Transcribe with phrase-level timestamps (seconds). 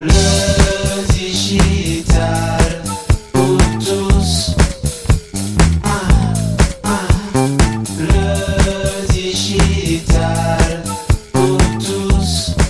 [0.00, 2.82] Le digital
[3.32, 4.54] pour tous.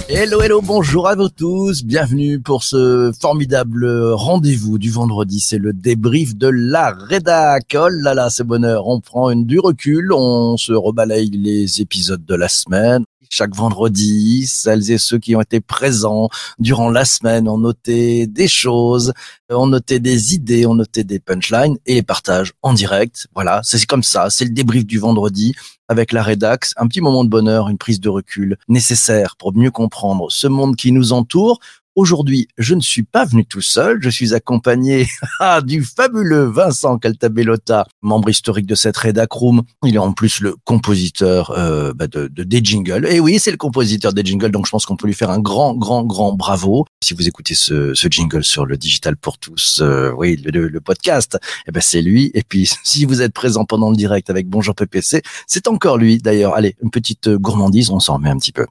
[0.09, 1.85] Hello, hello, bonjour à vous tous.
[1.85, 5.39] Bienvenue pour ce formidable rendez-vous du vendredi.
[5.41, 7.77] C'est le débrief de la rédac.
[7.79, 8.89] Oh là là, c'est bonheur.
[8.89, 13.05] On prend une, du recul, on se rebalaye les épisodes de la semaine.
[13.31, 18.49] Chaque vendredi, celles et ceux qui ont été présents durant la semaine ont noté des
[18.49, 19.13] choses,
[19.51, 23.27] ont noté des idées, ont noté des punchlines et les partagent en direct.
[23.35, 24.31] Voilà, c'est comme ça.
[24.31, 25.55] C'est le débrief du vendredi
[25.89, 29.71] avec la rédax, un petit moment de bonheur, une prise de recul nécessaire pour mieux
[29.71, 31.61] comprendre ce monde qui nous entoure.
[31.99, 35.09] Aujourd'hui, je ne suis pas venu tout seul, je suis accompagné
[35.41, 39.65] ah, du fabuleux Vincent Caltabellota, membre historique de cette rédac room.
[39.85, 43.05] Il est en plus le compositeur euh, bah, de, de, des jingles.
[43.11, 45.41] Et oui, c'est le compositeur des jingles, donc je pense qu'on peut lui faire un
[45.41, 46.85] grand, grand, grand bravo.
[47.03, 50.81] Si vous écoutez ce, ce jingle sur le Digital pour tous, euh, oui, le, le
[50.81, 51.37] podcast,
[51.67, 52.31] eh ben c'est lui.
[52.33, 56.19] Et puis, si vous êtes présent pendant le direct avec Bonjour PPC, c'est encore lui
[56.19, 56.55] d'ailleurs.
[56.55, 58.67] Allez, une petite gourmandise, on s'en remet un petit peu.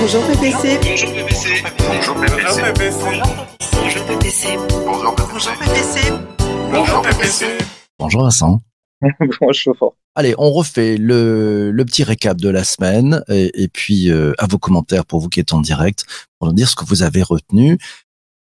[0.00, 0.80] Bonjour PPC.
[0.82, 1.62] Bonjour PPC.
[1.86, 3.20] Bonjour PPC.
[3.76, 4.56] Bonjour PPC.
[4.86, 6.12] Bonjour Bonjour PPC.
[6.72, 7.46] Bonjour PPC.
[7.98, 8.62] Bonjour Vincent.
[9.42, 9.94] Bonjour.
[10.14, 14.46] Allez, on refait le, le petit récap de la semaine et, et puis euh, à
[14.46, 16.06] vos commentaires pour vous qui êtes en direct
[16.38, 17.76] pour nous dire ce que vous avez retenu.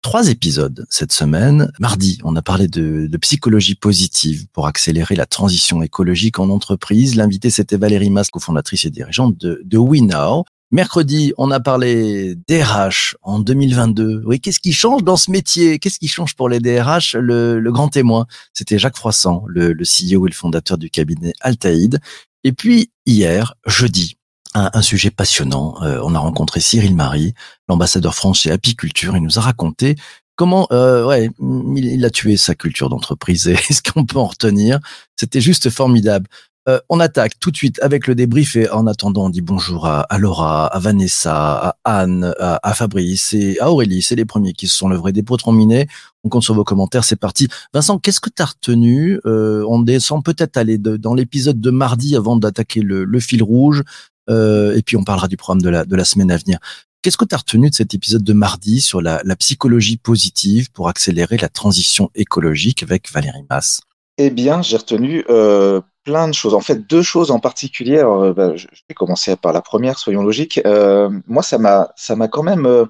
[0.02, 1.72] Trois épisodes cette semaine.
[1.80, 7.16] Mardi, on a parlé de, de psychologie positive pour accélérer la transition écologique en entreprise.
[7.16, 10.46] L'invité, c'était Valérie Mas, cofondatrice et dirigeante de, de WeNow.
[10.74, 14.24] Mercredi, on a parlé DRH en 2022.
[14.26, 15.78] Oui, qu'est-ce qui change dans ce métier?
[15.78, 20.26] Qu'est-ce qui change pour les DRH le, grand témoin, c'était Jacques Froissant, le, le CEO
[20.26, 22.00] et le fondateur du cabinet Altaïd.
[22.44, 24.18] Et puis hier, jeudi,
[24.56, 25.76] un, un sujet passionnant.
[25.84, 27.36] Euh, on a rencontré Cyril Marie,
[27.70, 29.16] l'ambassadeur français apiculture.
[29.16, 29.96] Il nous a raconté
[30.36, 34.26] comment, euh, ouais, il, il a tué sa culture d'entreprise et ce qu'on peut en
[34.26, 34.80] retenir.
[35.16, 36.28] C'était juste formidable.
[36.70, 39.86] Euh, on attaque tout de suite avec le débrief et en attendant, on dit bonjour
[39.86, 44.02] à, à Laura, à Vanessa, à Anne, à, à, Fabrice et à Aurélie.
[44.02, 45.88] C'est les premiers qui se sont levrés des potres minés.
[46.24, 47.50] On compte sur vos commentaires, c'est parti.
[47.74, 49.20] Vincent, qu'est-ce que tu as retenu?
[49.26, 53.44] Euh, On descend peut-être aller de, dans l'épisode de mardi avant d'attaquer le, le, fil
[53.44, 53.84] rouge
[54.30, 56.60] euh, et puis on parlera du programme de la, de la semaine à venir.
[57.02, 60.72] Qu'est-ce que tu as retenu de cet épisode de mardi sur la, la psychologie positive
[60.72, 63.82] pour accélérer la transition écologique avec Valérie Masse?
[64.18, 66.54] Eh bien, j'ai retenu euh, plein de choses.
[66.54, 67.98] En fait, deux choses en particulier.
[68.00, 70.62] Euh, bah, je vais commencer par la première, soyons logiques.
[70.66, 72.86] Euh, moi, ça m'a, quand même euh,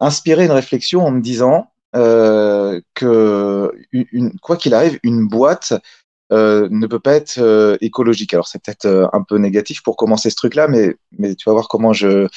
[0.00, 3.72] inspiré une réflexion en me disant que,
[4.42, 5.74] quoi qu'il arrive, une boîte
[6.30, 8.32] ne peut pas être écologique.
[8.32, 11.66] Alors, c'est peut-être un peu négatif pour commencer ce truc-là, mais, mais tu vas voir
[11.66, 12.28] comment je,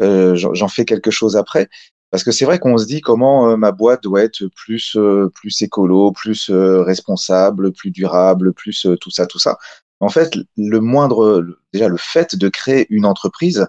[0.00, 1.68] j'en fais quelque chose après.
[2.12, 5.30] Parce que c'est vrai qu'on se dit comment euh, ma boîte doit être plus euh,
[5.34, 9.58] plus écolo, plus euh, responsable, plus durable, plus tout ça, tout ça.
[9.98, 13.66] En fait, le moindre, déjà le fait de créer une entreprise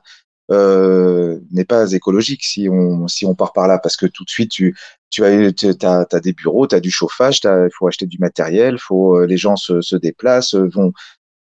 [0.49, 4.51] n'est pas écologique si on si on part par là, parce que tout de suite
[4.51, 4.75] tu
[5.09, 8.77] tu as as, as des bureaux, tu as du chauffage, il faut acheter du matériel,
[8.77, 10.91] faut les gens se, se déplacent, vont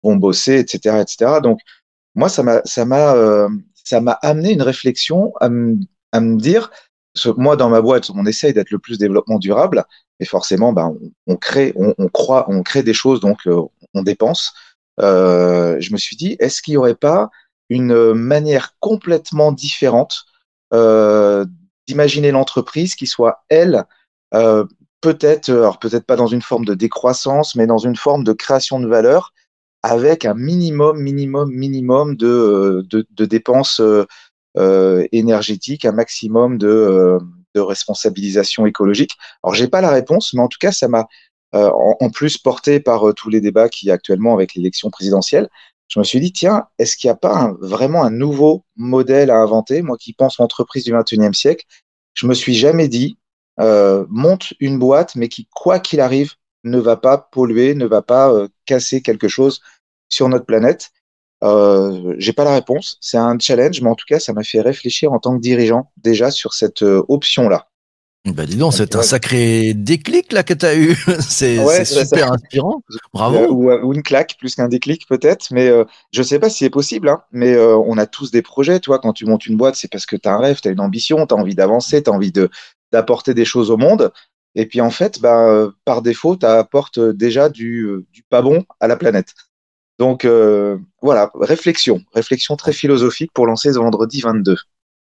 [0.03, 1.41] vont bosser, etc., etc.
[1.43, 1.59] Donc
[2.15, 5.49] moi ça m'a ça m'a amené une réflexion à
[6.13, 6.71] à me dire
[7.37, 9.85] moi, dans ma boîte, on essaye d'être le plus développement durable,
[10.19, 10.95] mais forcément, ben,
[11.27, 13.61] on, crée, on, croit, on crée des choses, donc euh,
[13.93, 14.53] on dépense.
[14.99, 17.29] Euh, je me suis dit, est-ce qu'il n'y aurait pas
[17.69, 20.25] une manière complètement différente
[20.73, 21.45] euh,
[21.87, 23.85] d'imaginer l'entreprise qui soit, elle,
[24.33, 24.65] euh,
[25.01, 28.79] peut-être, alors peut-être pas dans une forme de décroissance, mais dans une forme de création
[28.79, 29.33] de valeur,
[29.83, 34.05] avec un minimum, minimum, minimum de, de, de dépenses euh,
[35.11, 37.19] énergétique, un maximum de, euh,
[37.55, 39.17] de responsabilisation écologique.
[39.43, 41.07] Alors j'ai pas la réponse, mais en tout cas ça m'a
[41.55, 44.55] euh, en, en, plus porté par euh, tous les débats qui y a actuellement avec
[44.55, 45.49] l'élection présidentielle.
[45.87, 49.37] Je me suis dit tiens, est-ce qu'il n'y a pas vraiment un nouveau modèle à
[49.37, 49.83] inventer?
[49.83, 51.65] Moi qui pense l'entreprise du 21e siècle,
[52.15, 53.17] je me suis jamais dit
[53.59, 56.33] euh, monte une boîte, mais qui quoi qu'il arrive
[56.63, 59.61] ne va pas polluer, ne va pas euh, casser quelque chose
[60.09, 60.91] sur notre planète.
[61.43, 64.61] Euh, j'ai pas la réponse, c'est un challenge, mais en tout cas, ça m'a fait
[64.61, 67.67] réfléchir en tant que dirigeant déjà sur cette euh, option-là.
[68.25, 70.95] Bah dis donc, c'est un sacré déclic là que tu as eu.
[71.19, 72.33] c'est ouais, super ça.
[72.33, 72.81] inspirant.
[73.13, 73.37] Bravo.
[73.37, 76.59] Euh, ou, ou, une claque plus qu'un déclic peut-être, mais euh, je sais pas si
[76.59, 77.09] c'est possible.
[77.09, 78.79] Hein, mais euh, on a tous des projets.
[78.79, 80.71] Toi, quand tu montes une boîte, c'est parce que tu as un rêve, tu as
[80.71, 82.49] une ambition, tu as envie d'avancer, tu as envie de
[82.93, 84.13] d'apporter des choses au monde.
[84.55, 88.87] Et puis en fait, bah, par défaut, tu apportes déjà du, du pas bon à
[88.87, 89.33] la planète.
[89.99, 94.57] Donc euh, voilà, réflexion, réflexion très philosophique pour lancer ce vendredi 22.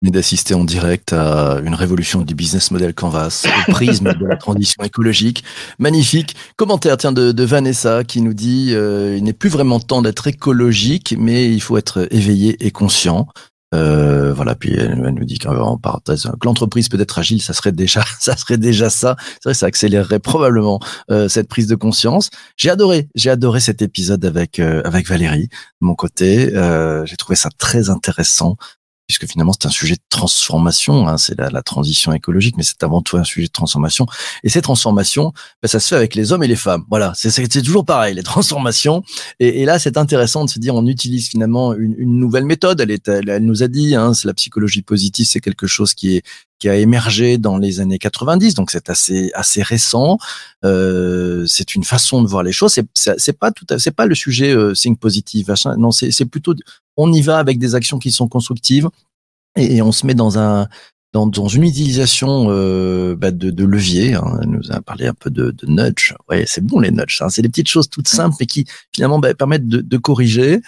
[0.05, 4.37] Mais d'assister en direct à une révolution du business model Canvas, au prisme de la
[4.37, 5.45] transition écologique.
[5.79, 6.35] Magnifique.
[6.57, 11.15] Commentaire, tiens, de, Vanessa qui nous dit, euh, il n'est plus vraiment temps d'être écologique,
[11.17, 13.29] mais il faut être éveillé et conscient.
[13.75, 17.73] Euh, voilà, puis elle, nous dit qu'en parenthèse que l'entreprise peut être agile, ça serait
[17.73, 19.17] déjà, ça serait déjà ça.
[19.35, 20.81] C'est vrai, ça accélérerait probablement
[21.11, 22.31] euh, cette prise de conscience.
[22.57, 26.55] J'ai adoré, j'ai adoré cet épisode avec euh, avec Valérie de mon côté.
[26.55, 28.57] Euh, j'ai trouvé ça très intéressant
[29.13, 32.83] puisque finalement c'est un sujet de transformation, hein, c'est la, la transition écologique, mais c'est
[32.83, 34.07] avant tout un sujet de transformation.
[34.43, 35.33] Et ces transformations,
[35.63, 36.85] ben, ça se fait avec les hommes et les femmes.
[36.89, 39.03] Voilà, c'est toujours pareil, les transformations.
[39.39, 42.81] Et, et là, c'est intéressant de se dire, on utilise finalement une, une nouvelle méthode.
[42.81, 46.17] Elle, est, elle, nous a dit, hein, c'est la psychologie positive, c'est quelque chose qui
[46.17, 46.23] est
[46.63, 50.19] qui a émergé dans les années 90, donc c'est assez assez récent.
[50.65, 52.79] Euh, c'est une façon de voir les choses.
[52.95, 55.53] C'est pas tout, c'est pas le sujet euh, think positive.
[55.77, 56.55] Non, c'est plutôt,
[56.97, 58.89] on y va avec des actions qui sont constructives
[59.57, 60.69] et, et on se met dans un
[61.13, 64.15] dans, dans une utilisation euh, bah, de, de levier.
[64.15, 64.39] Hein.
[64.43, 66.15] Elle nous a parlé un peu de, de nudge.
[66.31, 67.21] Ouais, c'est bon les nudges.
[67.21, 67.29] Hein.
[67.29, 70.63] C'est des petites choses toutes simples mais qui finalement bah, permettent de, de corriger.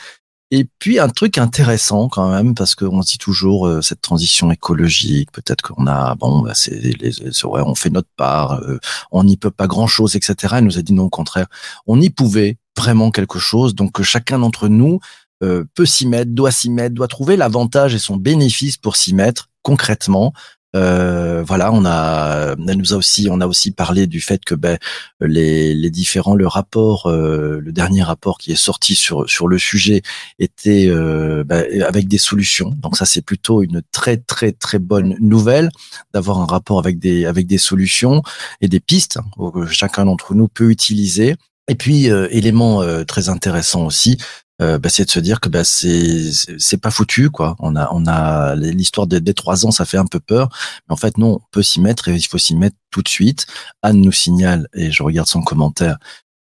[0.50, 4.50] Et puis un truc intéressant quand même parce qu'on se dit toujours euh, cette transition
[4.52, 5.32] écologique.
[5.32, 8.60] Peut-être qu'on a bon, bah, c'est les, c'est- ouais, on fait notre part.
[8.62, 8.78] euh,
[9.12, 10.56] on n'y peut pas grand chose, etc.
[10.58, 11.46] Elle nous a dit non au contraire.
[11.86, 13.74] On y pouvait vraiment quelque chose.
[13.74, 15.00] Donc que chacun d'entre nous
[15.42, 19.14] euh, peut s'y mettre, doit s'y mettre, doit trouver l'avantage et son bénéfice pour s'y
[19.14, 20.32] mettre concrètement.
[20.74, 24.56] Euh, voilà, on a, elle nous a aussi, on a aussi parlé du fait que
[24.56, 24.76] ben,
[25.20, 29.58] les, les différents, le rapport, euh, le dernier rapport qui est sorti sur sur le
[29.58, 30.02] sujet
[30.40, 32.70] était euh, ben, avec des solutions.
[32.82, 35.70] Donc ça, c'est plutôt une très très très bonne nouvelle
[36.12, 38.22] d'avoir un rapport avec des avec des solutions
[38.60, 39.18] et des pistes
[39.54, 41.36] que chacun d'entre nous peut utiliser.
[41.68, 44.18] Et puis euh, élément euh, très intéressant aussi,
[44.62, 47.56] euh, bah, c'est de se dire que bah, c'est c'est pas foutu quoi.
[47.58, 50.48] On a on a l'histoire des, des trois ans, ça fait un peu peur,
[50.88, 53.08] mais en fait non, on peut s'y mettre et il faut s'y mettre tout de
[53.08, 53.46] suite.
[53.82, 55.98] Anne nous signale et je regarde son commentaire.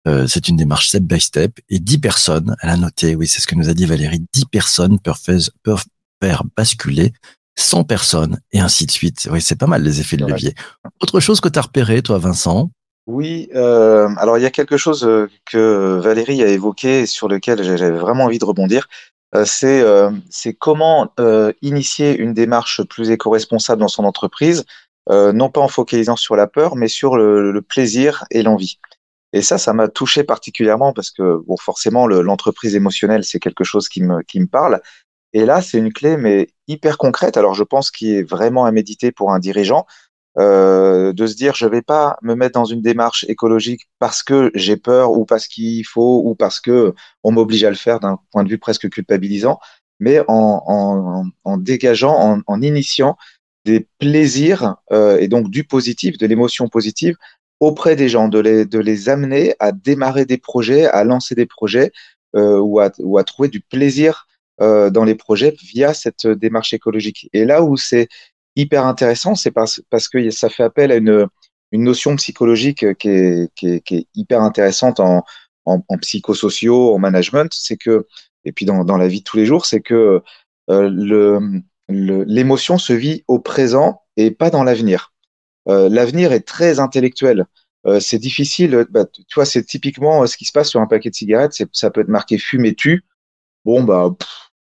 [0.07, 3.39] euh, c'est une démarche step by step et 10 personnes, elle a noté, oui, c'est
[3.39, 5.85] ce que nous a dit Valérie, 10 personnes peuvent, fais- peuvent
[6.21, 7.13] faire basculer
[7.57, 9.27] 100 personnes et ainsi de suite.
[9.31, 10.55] Oui, c'est pas mal les effets de levier.
[11.01, 12.71] Autre chose que tu as repéré, toi, Vincent
[13.07, 17.27] Oui, euh, alors il y a quelque chose euh, que Valérie a évoqué et sur
[17.27, 18.87] lequel j'avais vraiment envie de rebondir.
[19.33, 19.83] Euh, c'est
[20.29, 21.13] c'est comment
[21.61, 24.65] initier une démarche plus éco-responsable dans son entreprise,
[25.09, 28.79] non pas en focalisant sur la peur, mais sur le, plaisir et l'envie.
[29.33, 33.63] Et ça, ça m'a touché particulièrement parce que bon, forcément, le- l'entreprise émotionnelle, c'est quelque
[33.63, 34.81] chose qui me qui me parle.
[35.33, 37.37] Et là, c'est une clé, mais hyper concrète.
[37.37, 39.85] Alors, je pense qu'il est vraiment à méditer pour un dirigeant
[40.39, 44.49] euh, de se dire je vais pas me mettre dans une démarche écologique parce que
[44.55, 46.93] j'ai peur ou parce qu'il faut ou parce que
[47.23, 49.59] on m'oblige à le faire d'un point de vue presque culpabilisant,
[49.99, 51.25] mais en,
[51.57, 53.17] dégageant, en, initiant
[53.65, 57.17] des plaisirs euh, et donc du positif, de l'émotion positive
[57.59, 61.91] auprès des gens, de les, amener à démarrer des projets, à lancer des projets
[62.37, 64.27] euh, ou, à, ou à trouver du plaisir
[64.59, 67.27] dans les projets via cette démarche écologique.
[67.33, 68.09] Et là où c'est
[68.55, 71.27] hyper intéressant, c'est parce, parce que ça fait appel à une,
[71.71, 75.23] une notion psychologique qui est, qui est, qui est hyper intéressante en,
[75.65, 78.07] en, psychosociaux, en management, c'est que,
[78.45, 80.21] et puis dans, dans la vie de tous les jours, c'est que
[80.69, 81.39] euh, le,
[81.89, 85.13] le- l'émotion se vit au présent et pas dans l'avenir.
[85.69, 87.45] Euh, l'avenir est très intellectuel.
[87.87, 88.85] Euh, c'est difficile.
[88.89, 91.53] Bah, tu vois, c'est typiquement euh, ce qui se passe sur un paquet de cigarettes.
[91.73, 93.03] Ça peut être marqué fume et tue.
[93.65, 94.11] Bon, bah,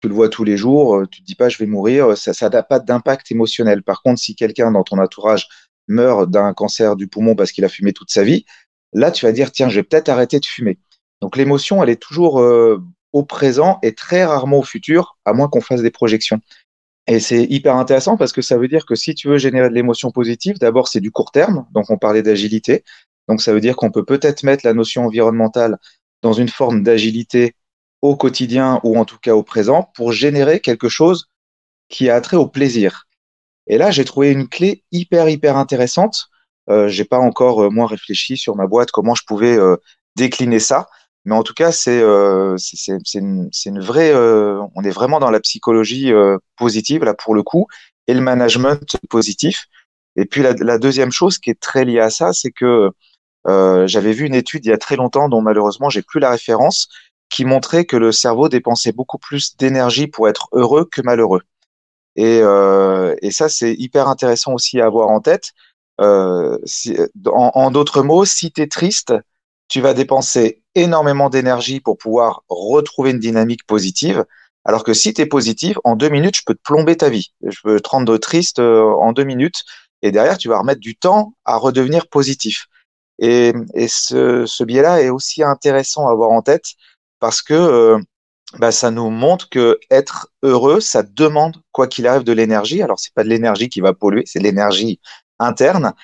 [0.01, 0.97] tu le vois tous les jours.
[0.97, 2.17] euh, Tu te dis pas, je vais mourir.
[2.17, 3.83] Ça, ça n'a pas d'impact émotionnel.
[3.83, 5.49] Par contre, si quelqu'un dans ton entourage
[5.89, 8.45] meurt d'un cancer du poumon parce qu'il a fumé toute sa vie,
[8.93, 10.79] là, tu vas dire, tiens, je vais peut-être arrêter de fumer.
[11.21, 15.49] Donc, l'émotion, elle est toujours euh, au présent et très rarement au futur, à moins
[15.49, 16.41] qu'on fasse des projections.
[17.07, 19.75] Et c'est hyper intéressant parce que ça veut dire que si tu veux générer de
[19.75, 22.85] l'émotion positive, d'abord c'est du court terme, donc on parlait d'agilité.
[23.29, 25.79] Donc ça veut dire qu'on peut peut-être mettre la notion environnementale
[26.23, 27.55] dans une forme d'agilité
[28.03, 31.29] au quotidien ou en tout cas au présent pour générer quelque chose
[31.89, 33.07] qui a trait au plaisir.
[33.67, 36.29] Et là, j'ai trouvé une clé hyper hyper intéressante.
[36.71, 39.77] Euh, j'ai pas encore euh, moi réfléchi sur ma boîte comment je pouvais euh,
[40.17, 40.89] décliner ça,
[41.25, 44.13] mais en tout cas c'est euh, c'est une, une vraie.
[44.15, 46.13] euh, on est vraiment dans la psychologie
[46.57, 47.67] positive là pour le coup
[48.07, 49.67] et le management positif.
[50.17, 52.91] Et puis la, la deuxième chose qui est très liée à ça, c'est que
[53.87, 56.89] j'avais vu une étude il y a très longtemps dont malheureusement j'ai plus la référence,
[57.31, 61.43] qui montrait que le cerveau dépensait beaucoup plus d'énergie pour être heureux que malheureux.
[62.17, 65.53] Et, euh, et ça, c'est hyper intéressant aussi à avoir en tête.
[66.01, 66.97] Euh, si-
[67.27, 69.15] en en d'autres mots, si tu es triste,
[69.69, 74.25] tu vas dépenser énormément d'énergie pour pouvoir retrouver une dynamique positive,
[74.65, 77.33] Alors que si tu es positif, en deux minutes, je peux te plomber ta vie.
[77.47, 79.65] Je peux te rendre triste euh, en deux minutes.
[80.03, 82.67] Et derrière, tu vas remettre du temps à redevenir positif.
[83.19, 86.65] Et, et ce, ce biais-là est aussi intéressant à avoir en tête
[87.21, 87.99] parce que euh,
[88.59, 92.83] bah, ça nous montre que être heureux, ça demande, quoi qu'il arrive, de l'énergie.
[92.83, 95.01] Alors, c'est pas de l'énergie qui va polluer, c'est l'énergie
[95.39, 95.95] interne.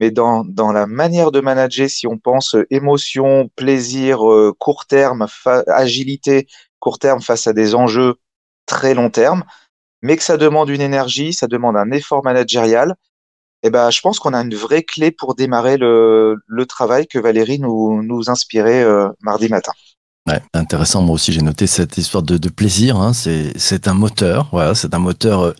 [0.00, 5.26] Mais dans, dans la manière de manager, si on pense émotion, plaisir, euh, court terme,
[5.68, 6.46] agilité,
[6.80, 8.16] court terme face à des enjeux
[8.66, 9.44] très long terme,
[10.02, 12.96] mais que ça demande une énergie, ça demande un effort managérial,
[13.62, 17.18] eh ben, je pense qu'on a une vraie clé pour démarrer le, le travail que
[17.18, 19.72] Valérie nous, nous inspirait euh, mardi matin.
[20.26, 21.02] Ouais, intéressant.
[21.02, 22.96] Moi aussi, j'ai noté cette histoire de, de plaisir.
[22.96, 23.12] Hein.
[23.12, 24.48] C'est un moteur.
[24.52, 25.52] Voilà, c'est un moteur euh,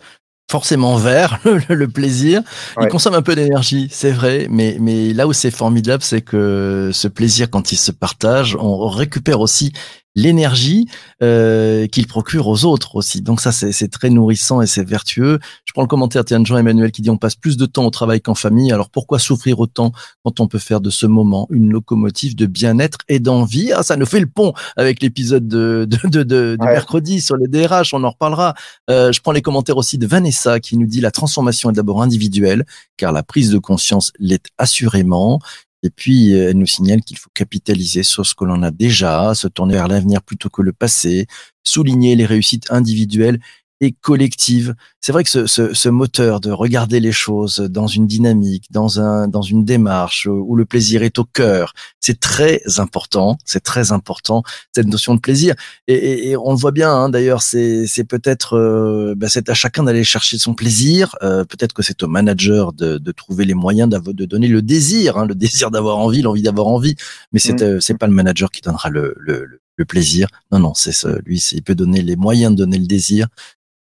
[0.49, 2.41] forcément vert, le, plaisir.
[2.81, 6.91] Il consomme un peu d'énergie, c'est vrai, mais, mais là où c'est formidable, c'est que
[6.93, 9.73] ce plaisir, quand il se partage, on récupère aussi
[10.15, 10.87] l'énergie
[11.21, 13.21] euh, qu'il procure aux autres aussi.
[13.21, 15.39] Donc ça, c'est très nourrissant et c'est vertueux.
[15.65, 18.21] Je prends le commentaire de Jean-Emmanuel qui dit on passe plus de temps au travail
[18.21, 18.71] qu'en famille.
[18.71, 19.91] Alors pourquoi souffrir autant
[20.23, 23.71] quand on peut faire de ce moment une locomotive de bien-être et d'envie?
[23.73, 27.47] Ah, ça nous fait le pont avec l'épisode de, de, de, de mercredi sur les
[27.47, 27.93] DRH.
[27.93, 28.55] On en reparlera.
[28.89, 32.01] Euh, je prends les commentaires aussi de Vanessa qui nous dit la transformation est d'abord
[32.01, 32.65] individuelle
[32.97, 35.39] car la prise de conscience l'est assurément.
[35.85, 39.35] Et puis, euh, elle nous signale qu'il faut capitaliser sur ce que l'on a déjà,
[39.35, 41.27] se tourner vers l'avenir plutôt que le passé,
[41.63, 43.39] souligner les réussites individuelles
[43.85, 44.75] et collective.
[44.99, 48.99] C'est vrai que ce, ce, ce, moteur de regarder les choses dans une dynamique, dans
[48.99, 53.37] un, dans une démarche où le plaisir est au cœur, c'est très important.
[53.45, 55.55] C'est très important cette notion de plaisir.
[55.87, 56.91] Et, et, on le voit bien.
[56.91, 61.15] Hein, D'ailleurs, c'est, c'est peut-être, euh, bah, c'est à chacun d'aller chercher son plaisir.
[61.21, 65.17] Euh, peut-être que c'est au manager de, de trouver les moyens de donner le désir,
[65.17, 66.95] hein, le désir d'avoir envie, l'envie d'avoir envie.
[67.31, 67.63] Mais c'est, mmh.
[67.63, 70.27] euh, c'est pas le manager qui donnera le, le, le plaisir.
[70.51, 70.93] Non, non, c'est
[71.25, 73.27] lui, il peut donner les moyens de donner le désir.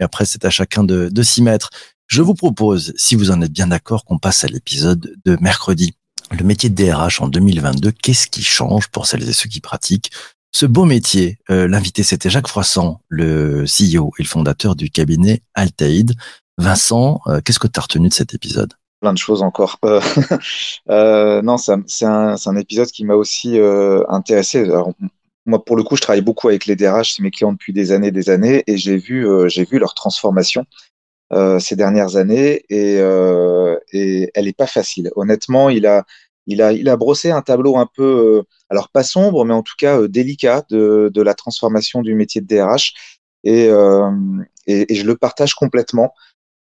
[0.00, 1.70] Et après, c'est à chacun de, s'y mettre.
[2.06, 5.94] Je vous propose, si vous en êtes bien d'accord, qu'on passe à l'épisode de mercredi.
[6.30, 10.10] Le métier de DRH en 2022, qu'est-ce qui change pour celles et ceux qui pratiquent
[10.52, 11.38] ce beau métier?
[11.50, 16.12] Euh, L'invité, c'était Jacques Froissant, le CEO et le fondateur du cabinet Altaïd.
[16.58, 18.72] Vincent, euh, qu'est-ce que tu as retenu de cet épisode?
[19.00, 19.78] Plein de choses encore.
[19.84, 20.00] Euh,
[21.42, 23.58] non, c'est un, épisode qui m'a aussi
[24.08, 24.66] intéressé.
[25.46, 27.92] Moi, pour le coup, je travaille beaucoup avec les DRH, c'est mes clients depuis des
[27.92, 30.64] années, des années, et j'ai vu, euh, j'ai vu leur transformation
[31.32, 35.10] euh, ces dernières années, et, euh, et elle n'est pas facile.
[35.16, 36.04] Honnêtement, il a,
[36.46, 39.62] il a, il a brossé un tableau un peu, euh, alors pas sombre, mais en
[39.62, 42.94] tout cas euh, délicat de, de la transformation du métier de DRH,
[43.44, 43.68] et,
[44.66, 46.14] et, et je le partage complètement.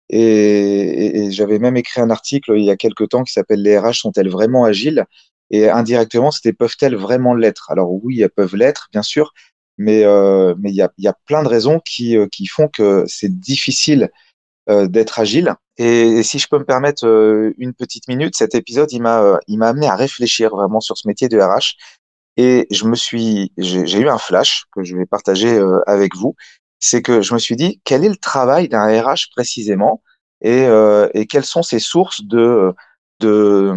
[0.09, 3.77] Et, et j'avais même écrit un article il y a quelques temps qui s'appelle Les
[3.79, 5.05] RH sont-elles vraiment agiles?
[5.53, 7.71] Et indirectement, c'était peuvent-elles vraiment l'être?
[7.71, 9.33] Alors oui, elles peuvent l'être, bien sûr,
[9.77, 12.67] mais euh, mais il y a, y a plein de raisons qui, euh, qui font
[12.67, 14.09] que c'est difficile
[14.69, 15.55] euh, d'être agile.
[15.77, 19.37] Et, si je peux me permettre euh, une petite minute, cet épisode, il m'a euh,
[19.47, 21.75] il amené à réfléchir vraiment sur ce métier de RH.
[22.37, 26.35] Et je me suis, j'ai eu un flash que je vais partager avec vous.
[26.79, 30.01] C'est que je me suis dit, quel est le travail d'un RH précisément?
[30.41, 30.65] Et,
[31.13, 32.73] et quelles sont ses sources de,
[33.19, 33.75] de,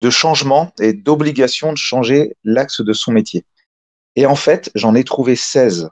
[0.00, 3.44] de changement et d'obligation de changer l'axe de son métier.
[4.16, 5.90] Et en fait, j'en ai trouvé 16.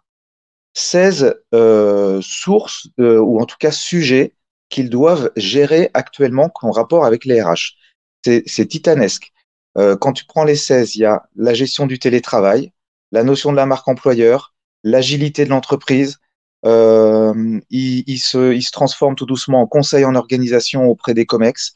[0.75, 4.35] 16 euh, sources, euh, ou en tout cas sujets,
[4.69, 7.77] qu'ils doivent gérer actuellement en rapport avec les RH.
[8.25, 9.33] C'est titanesque.
[9.79, 12.73] Euh, quand tu prends les 16, il y a la gestion du télétravail,
[13.13, 16.19] la notion de la marque employeur, l'agilité de l'entreprise.
[16.65, 21.75] Euh, se, il se transforme tout doucement en conseil en organisation auprès des COMEX.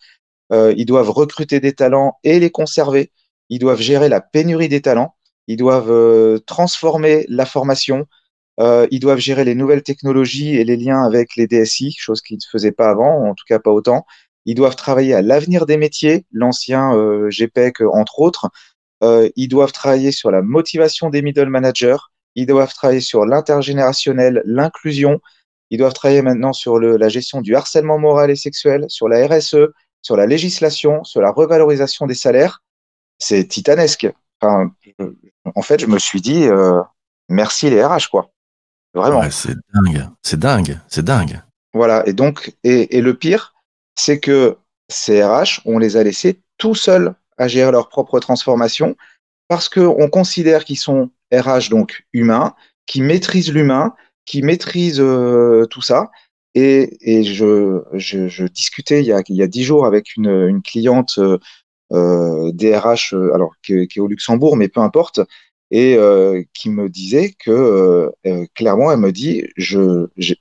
[0.52, 3.12] Euh, ils doivent recruter des talents et les conserver.
[3.48, 5.14] Ils doivent gérer la pénurie des talents.
[5.46, 8.06] Ils doivent euh, transformer la formation.
[8.58, 12.36] Euh, ils doivent gérer les nouvelles technologies et les liens avec les DSI, chose qu'ils
[12.36, 14.04] ne faisaient pas avant, en tout cas pas autant.
[14.44, 16.92] Ils doivent travailler à l'avenir des métiers, l'ancien
[17.28, 18.50] GPEC entre autres.
[19.02, 21.96] Ils doivent travailler sur la motivation des middle managers.
[22.34, 25.20] Ils doivent travailler sur l'intergénérationnel, l'inclusion.
[25.70, 29.68] Ils doivent travailler maintenant sur la gestion du harcèlement moral et sexuel, sur la RSE,
[30.02, 32.62] sur la législation, sur la revalorisation des salaires,
[33.18, 34.08] c'est titanesque.
[34.40, 34.72] Enfin,
[35.54, 36.80] en fait, je me suis dit, euh,
[37.28, 38.30] merci les RH, quoi.
[38.94, 39.20] Vraiment.
[39.20, 41.40] Ouais, c'est dingue, c'est dingue, c'est dingue.
[41.72, 43.54] Voilà, et donc, et, et le pire,
[43.94, 44.56] c'est que
[44.88, 48.96] ces RH, on les a laissés tout seuls à gérer leur propre transformation
[49.48, 52.54] parce qu'on considère qu'ils sont RH, donc humains,
[52.86, 56.10] qui maîtrisent l'humain, qui maîtrisent euh, tout ça,
[56.54, 60.16] et, et je, je, je, discutais il y a il y a dix jours avec
[60.16, 61.18] une, une cliente
[61.92, 65.20] euh, DRH, euh, alors qui, qui, est au Luxembourg, mais peu importe.
[65.70, 70.38] et euh, qui me disait que euh, euh, clairement, elle me dit, je, j'ai-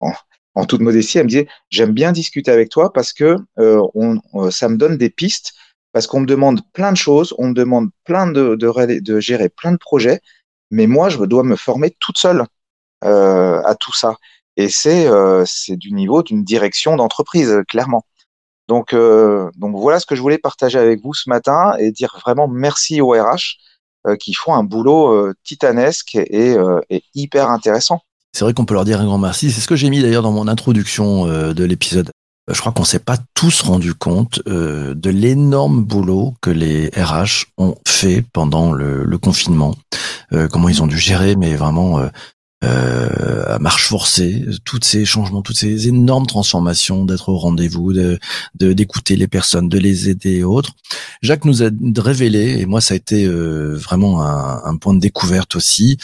[0.00, 0.12] en,
[0.54, 4.20] en toute modestie, elle me disait, j'aime bien discuter avec toi parce que euh, on,
[4.34, 5.52] euh, ça me donne des pistes,
[5.92, 9.48] parce qu'on me demande plein de choses, on me demande plein de, de, de gérer
[9.48, 10.20] plein de projets,
[10.70, 12.44] mais moi, je dois me former toute seule
[13.04, 14.16] euh, à tout ça.
[14.60, 18.04] Et c'est euh, c'est du niveau d'une direction d'entreprise, clairement.
[18.68, 22.18] Donc, euh, donc voilà ce que je voulais partager avec vous ce matin et dire
[22.20, 23.56] vraiment merci aux RH
[24.06, 26.56] euh, qui font un boulot titanesque et,
[27.14, 28.02] hyper intéressant.
[28.34, 29.50] C'est vrai qu'on peut leur dire un grand merci.
[29.50, 32.10] C'est ce que j'ai mis d'ailleurs dans mon introduction de l'épisode.
[32.52, 37.76] Je crois qu'on s'est pas tous rendu compte de l'énorme boulot que les RH ont
[37.88, 39.74] fait pendant le, confinement,
[40.50, 41.98] comment ils ont dû gérer, mais vraiment
[42.64, 48.18] euh, à marche forcée, tous ces changements, toutes ces énormes transformations, d'être au rendez-vous, de
[48.58, 50.72] de- d'écouter les personnes, de les aider et autres.
[51.22, 55.00] Jacques nous a révélé, et moi ça a été euh, vraiment un, un point de
[55.00, 55.96] découverte aussi,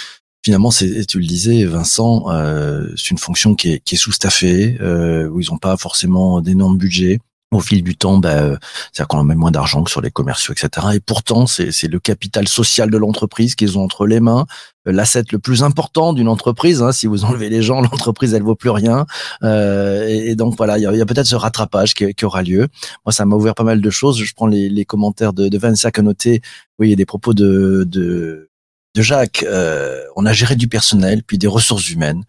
[0.44, 4.78] finalement, c'est, tu le disais, Vincent, euh, c'est une fonction qui est, qui est sous-staffée,
[4.80, 7.18] euh, où ils n'ont pas forcément d'énormes budgets.
[7.52, 8.56] Au fil du temps, bah, euh,
[8.92, 10.88] c'est-à-dire qu'on a moins d'argent que sur les commerciaux, etc.
[10.94, 14.46] Et pourtant, c'est, le capital social de l'entreprise qu'ils ont entre les mains,
[14.88, 16.82] euh, l'asset le plus important d'une entreprise.
[16.82, 19.06] Hein, si vous enlevez les gens, l'entreprise, elle vaut plus rien.
[19.44, 22.66] Euh, et, donc voilà, il y a, peut-être ce rattrapage qui, qui aura lieu.
[23.04, 24.22] Moi, ça m'a ouvert pas mal de choses.
[24.22, 26.42] Je prends les, les commentaires de, de Vanessa Canoté.
[26.80, 28.50] Oui, il y a des propos de, de
[28.96, 32.24] de Jacques, euh, on a géré du personnel, puis des ressources humaines.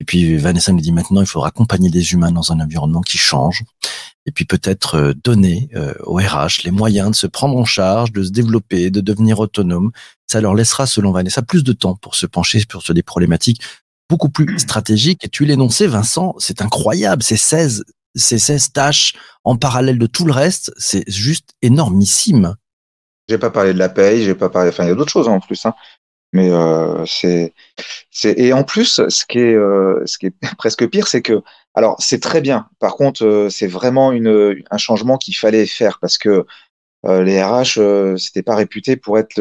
[0.00, 3.18] Et puis Vanessa me dit maintenant, il faudra accompagner des humains dans un environnement qui
[3.18, 3.62] change.
[4.28, 8.12] Et puis peut-être euh, donner euh, aux RH les moyens de se prendre en charge,
[8.12, 9.90] de se développer, de devenir autonome.
[10.26, 13.62] Ça leur laissera, selon Vanessa, plus de temps pour se pencher sur des problématiques
[14.10, 15.24] beaucoup plus stratégiques.
[15.24, 17.22] Et tu l'énonçais, Vincent, c'est incroyable.
[17.22, 22.54] Ces 16, ces 16 tâches en parallèle de tout le reste, c'est juste énormissime.
[23.30, 24.68] J'ai pas parlé de la paye, j'ai pas parlé.
[24.68, 25.64] Enfin, il y a d'autres choses en plus.
[25.64, 25.72] Hein.
[26.32, 27.54] Mais euh, c'est,
[28.24, 31.42] et en plus, ce qui est, euh, ce qui est presque pire, c'est que,
[31.74, 32.68] alors c'est très bien.
[32.80, 36.44] Par contre, euh, c'est vraiment une, un changement qu'il fallait faire parce que
[37.06, 39.40] euh, les RH, euh, c'était pas réputé pour être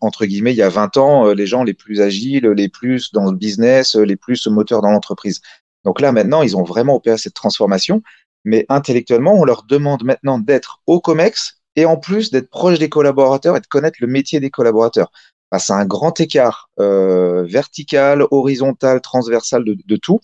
[0.00, 3.12] entre guillemets il y a 20 ans euh, les gens les plus agiles, les plus
[3.12, 5.40] dans le business, les plus moteurs dans l'entreprise.
[5.84, 8.02] Donc là maintenant, ils ont vraiment opéré cette transformation,
[8.44, 12.88] mais intellectuellement, on leur demande maintenant d'être au Comex et en plus d'être proche des
[12.90, 15.10] collaborateurs et de connaître le métier des collaborateurs.
[15.50, 20.20] Bah, c'est un grand écart euh, vertical, horizontal, transversal de, de tout.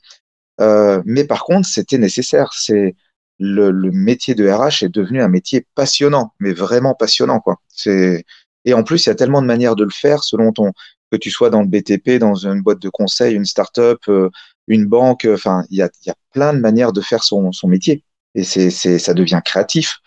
[0.61, 2.53] Euh, mais par contre, c'était nécessaire.
[2.55, 2.95] C'est
[3.39, 7.59] le, le métier de RH est devenu un métier passionnant, mais vraiment passionnant, quoi.
[7.69, 8.25] C'est
[8.67, 10.73] et en plus, il y a tellement de manières de le faire selon ton
[11.13, 14.31] que tu sois dans le BTP, dans une boîte de conseil, une start-up, euh,
[14.69, 15.27] une banque.
[15.31, 18.05] Enfin, il y a, y a plein de manières de faire son, son métier.
[18.35, 19.99] Et c'est, c'est, ça devient créatif,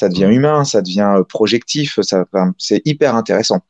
[0.00, 1.98] ça devient humain, ça devient euh, projectif.
[2.02, 2.24] Ça,
[2.58, 3.60] c'est hyper intéressant.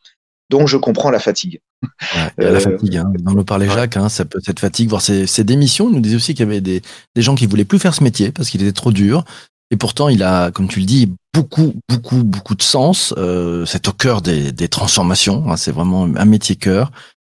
[0.59, 1.61] Donc, je comprends la fatigue.
[1.83, 2.97] Ouais, la Euh, fatigue.
[2.97, 3.13] Hein.
[3.27, 3.69] On nous parlait.
[3.69, 5.89] Jacques, hein, ça peut cette fatigue, voir ces, ces démissions.
[5.89, 6.81] Il nous disait aussi qu'il y avait des,
[7.17, 9.25] des gens qui voulaient plus faire ce métier parce qu'il était trop dur.
[9.73, 13.13] Et pourtant, il a, comme tu le dis, beaucoup, beaucoup, beaucoup de sens.
[13.19, 15.51] Euh, c'est au cœur des, des transformations.
[15.51, 16.93] Hein, c'est vraiment un métier cœur.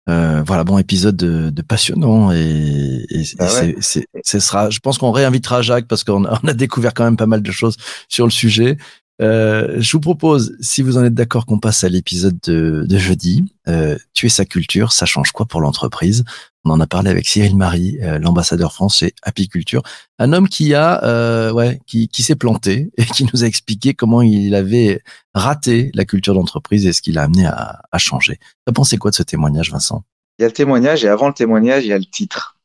[0.08, 3.76] Euh, voilà, bon épisode de, de passionnant et, et, Ah ouais.
[3.80, 4.70] c'est, ce sera.
[4.70, 7.42] Je pense qu'on réinvitera Jacques parce qu'on a, on a découvert quand même pas mal
[7.42, 7.76] de choses
[8.08, 8.78] sur le sujet.
[9.20, 12.98] Euh, je vous propose, si vous en êtes d'accord, qu'on passe à l'épisode de, de
[12.98, 13.44] jeudi.
[13.68, 16.24] Euh, tuer sa culture, ça change quoi pour l'entreprise?
[16.64, 19.82] On en a parlé avec Cyril Marie, euh, l'ambassadeur français Apiculture,
[20.18, 23.94] un homme qui a, euh, ouais, qui, qui s'est planté et qui nous a expliqué
[23.94, 25.02] comment il avait
[25.34, 28.38] raté la culture d'entreprise et ce qui l'a amené à, à changer.
[28.64, 30.02] T'as pensé quoi de ce témoignage, Vincent?
[30.38, 32.56] Il y a le témoignage et avant le témoignage, il y a le titre.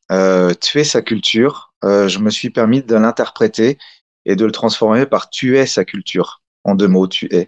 [0.61, 1.73] Tuer sa culture.
[1.83, 3.77] Je me suis permis de l'interpréter
[4.25, 6.41] et de le transformer par tuer sa culture.
[6.65, 7.47] En deux mots, tuer.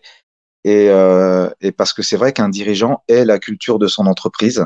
[0.68, 4.66] Et, euh, et parce que c'est vrai qu'un dirigeant est la culture de son entreprise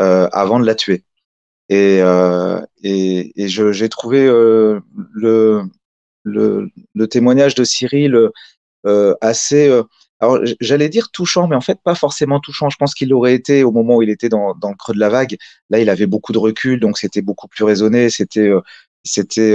[0.00, 1.04] euh, avant de la tuer.
[1.68, 5.62] Et, euh, et, j'ai trouvé le,
[6.24, 6.70] le,
[7.08, 8.30] témoignage de Cyril
[9.20, 9.68] assez,
[10.20, 12.70] alors j'allais dire touchant, mais en fait pas forcément touchant.
[12.70, 15.00] Je pense qu'il l'aurait été au moment où il était dans, dans le creux de
[15.00, 15.36] la vague.
[15.68, 18.08] Là, il avait beaucoup de recul, donc c'était beaucoup plus raisonné.
[18.08, 18.50] C'était,
[19.04, 19.54] c'était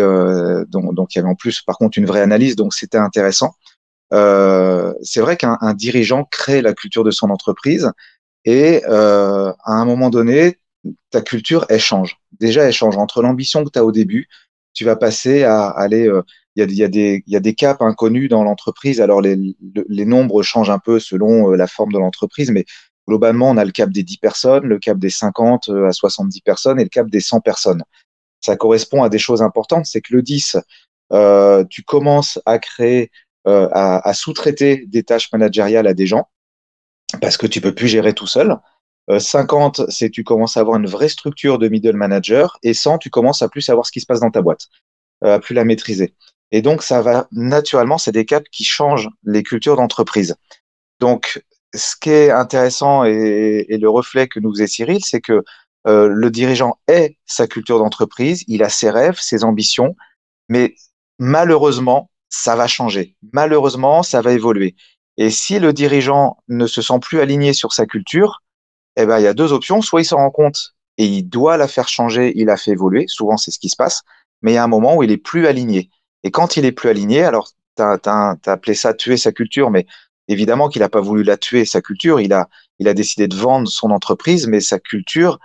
[0.67, 3.55] donc, donc il y avait en plus, par contre, une vraie analyse, donc c'était intéressant.
[4.13, 7.91] Euh, c'est vrai qu'un un dirigeant crée la culture de son entreprise
[8.45, 10.59] et euh, à un moment donné,
[11.11, 12.17] ta culture, elle change.
[12.39, 14.27] Déjà, elle change entre l'ambition que tu as au début,
[14.73, 16.07] tu vas passer à aller.
[16.07, 16.23] euh,
[16.55, 18.99] Il y, a, y, a y a des caps inconnus dans l'entreprise.
[19.01, 22.65] Alors, les, le- les nombres changent un peu selon euh, la forme de l'entreprise, mais
[23.07, 26.41] globalement, on a le cap des 10 personnes, le cap des 50 euh, à 70
[26.41, 27.83] personnes et le cap des 100 personnes.
[28.41, 29.85] Ça correspond à des choses importantes.
[29.85, 30.57] C'est que le 10,
[31.13, 33.11] euh, tu commences à créer,
[33.47, 36.29] euh, à, sous-traiter des tâches managériales à des gens.
[37.21, 38.57] parce que tu peux plus gérer tout seul.
[39.09, 42.57] Euh, 50, c'est tu commences à avoir une vraie structure de middle manager.
[42.63, 44.67] Et 100, tu commences à plus savoir ce qui se passe dans ta boîte,
[45.23, 46.13] euh, à plus la maîtriser.
[46.51, 50.35] Et donc, ça va naturellement, c'est des caps qui changent les cultures d'entreprise.
[50.99, 55.43] Donc, ce qui est intéressant et, le reflet que nous faisait Cyril, c'est que
[55.87, 59.95] euh, le dirigeant est sa culture d'entreprise, il a ses rêves, ses ambitions,
[60.49, 60.75] mais
[61.17, 63.15] malheureusement, ça va changer.
[63.33, 64.75] Malheureusement, ça va évoluer.
[65.17, 68.41] Et si le dirigeant ne se sent plus aligné sur sa culture,
[68.95, 69.81] eh ben, il y a deux options.
[69.81, 73.05] Soit il s'en rend compte et il doit la faire changer, il la fait évoluer.
[73.07, 74.01] Souvent, c'est ce qui se passe.
[74.41, 75.89] Mais il y a un moment où il est plus aligné.
[76.23, 79.85] Et quand il est plus aligné, alors, tu as, appelé ça tuer sa culture, mais
[80.27, 82.21] évidemment qu'il n'a pas voulu la tuer, sa culture.
[82.21, 82.47] Il a,
[82.79, 85.39] il a décidé de vendre son entreprise, mais sa culture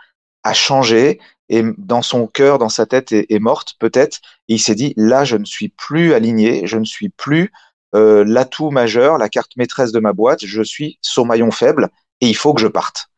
[0.45, 1.19] a changé
[1.49, 4.21] et dans son cœur, dans sa tête, est, est morte peut-être.
[4.49, 7.53] Il s'est dit, là, je ne suis plus aligné, je ne suis plus
[7.95, 11.89] euh, l'atout majeur, la carte maîtresse de ma boîte, je suis son maillon faible
[12.21, 13.09] et il faut que je parte.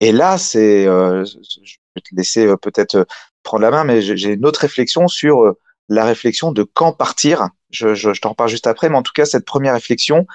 [0.00, 3.04] Et là, c'est, euh, je vais te laisser euh, peut-être euh,
[3.42, 7.48] prendre la main, mais j'ai une autre réflexion sur euh, la réflexion de quand partir.
[7.70, 10.26] Je, je, je t'en parle juste après, mais en tout cas, cette première réflexion,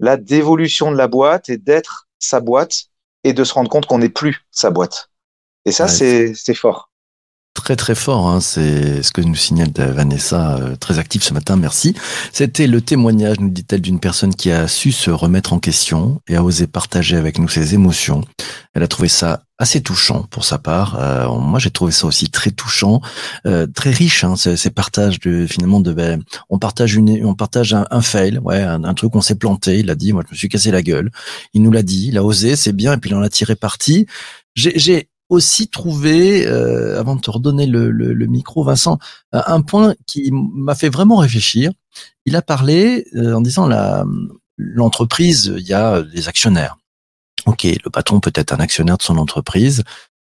[0.00, 2.86] la d'évolution de la boîte et d'être sa boîte
[3.24, 5.07] et de se rendre compte qu'on n'est plus sa boîte.
[5.68, 6.90] Et ça, Ouais, c'est fort.
[7.54, 8.40] Très très fort, hein.
[8.40, 11.94] c'est ce que nous signale Vanessa, euh, très active ce matin, merci.
[12.32, 16.36] C'était le témoignage, nous dit-elle, d'une personne qui a su se remettre en question et
[16.36, 18.22] a osé partager avec nous ses émotions.
[18.74, 20.96] Elle a trouvé ça assez touchant pour sa part.
[21.00, 23.00] Euh, moi, j'ai trouvé ça aussi très touchant,
[23.44, 24.22] euh, très riche.
[24.22, 28.02] Hein, ces, ces partages de finalement de, ben, on partage une, on partage un, un
[28.02, 29.80] fail, ouais, un, un truc on s'est planté.
[29.80, 31.10] Il a dit, moi, je me suis cassé la gueule.
[31.54, 33.56] Il nous l'a dit, il a osé, c'est bien, et puis il en a tiré
[33.56, 34.06] parti.
[34.54, 38.98] J'ai aussi trouvé, euh, avant de te redonner le, le, le micro, Vincent,
[39.32, 41.70] un point qui m'a fait vraiment réfléchir.
[42.24, 44.04] Il a parlé euh, en disant la
[44.58, 46.76] l'entreprise, il y a des actionnaires.
[47.46, 49.84] Ok, le patron peut être un actionnaire de son entreprise.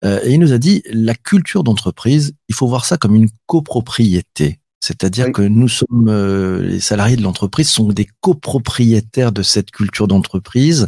[0.03, 3.29] Euh, et il nous a dit, la culture d'entreprise, il faut voir ça comme une
[3.45, 4.59] copropriété.
[4.81, 5.31] C'est-à-dire Oui.
[5.31, 10.87] que nous sommes, euh, les salariés de l'entreprise sont des copropriétaires de cette culture d'entreprise.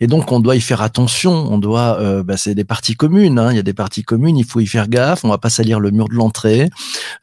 [0.00, 1.32] Et donc, on doit y faire attention.
[1.50, 3.38] On doit, euh, bah, c'est des parties communes.
[3.38, 3.52] Hein.
[3.52, 4.36] Il y a des parties communes.
[4.36, 5.24] Il faut y faire gaffe.
[5.24, 6.70] On va pas salir le mur de l'entrée.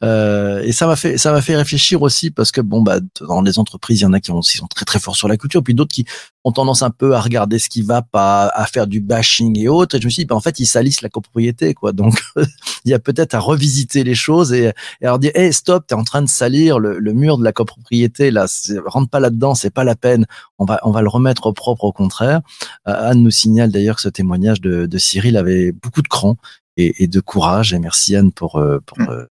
[0.02, 3.42] Euh, et ça m'a fait, ça m'a fait réfléchir aussi parce que bon, bah, dans
[3.42, 5.62] les entreprises, il y en a qui, ont, sont très très forts sur la culture,
[5.62, 6.04] puis d'autres qui
[6.44, 9.68] ont tendance un peu à regarder ce qui va pas, à faire du bashing et
[9.68, 9.96] autres.
[9.96, 11.92] Et je me suis dit, bah, en fait, ils salissent la copropriété, quoi.
[11.92, 12.20] Donc,
[12.84, 15.94] il y a peut-être à revisiter les choses et, et alors dire, hey, stop, t'es
[15.94, 18.30] en train de salir le, le mur de la copropriété.
[18.30, 18.46] Là,
[18.86, 20.26] rentre pas là-dedans, c'est pas la peine.
[20.58, 22.41] On va, on va le remettre au propre, au contraire.
[22.88, 26.36] Euh, Anne nous signale d'ailleurs que ce témoignage de, de Cyril avait beaucoup de cran
[26.76, 27.72] et, et de courage.
[27.72, 29.08] Et merci Anne pour, euh, pour Mm.
[29.10, 29.26] euh,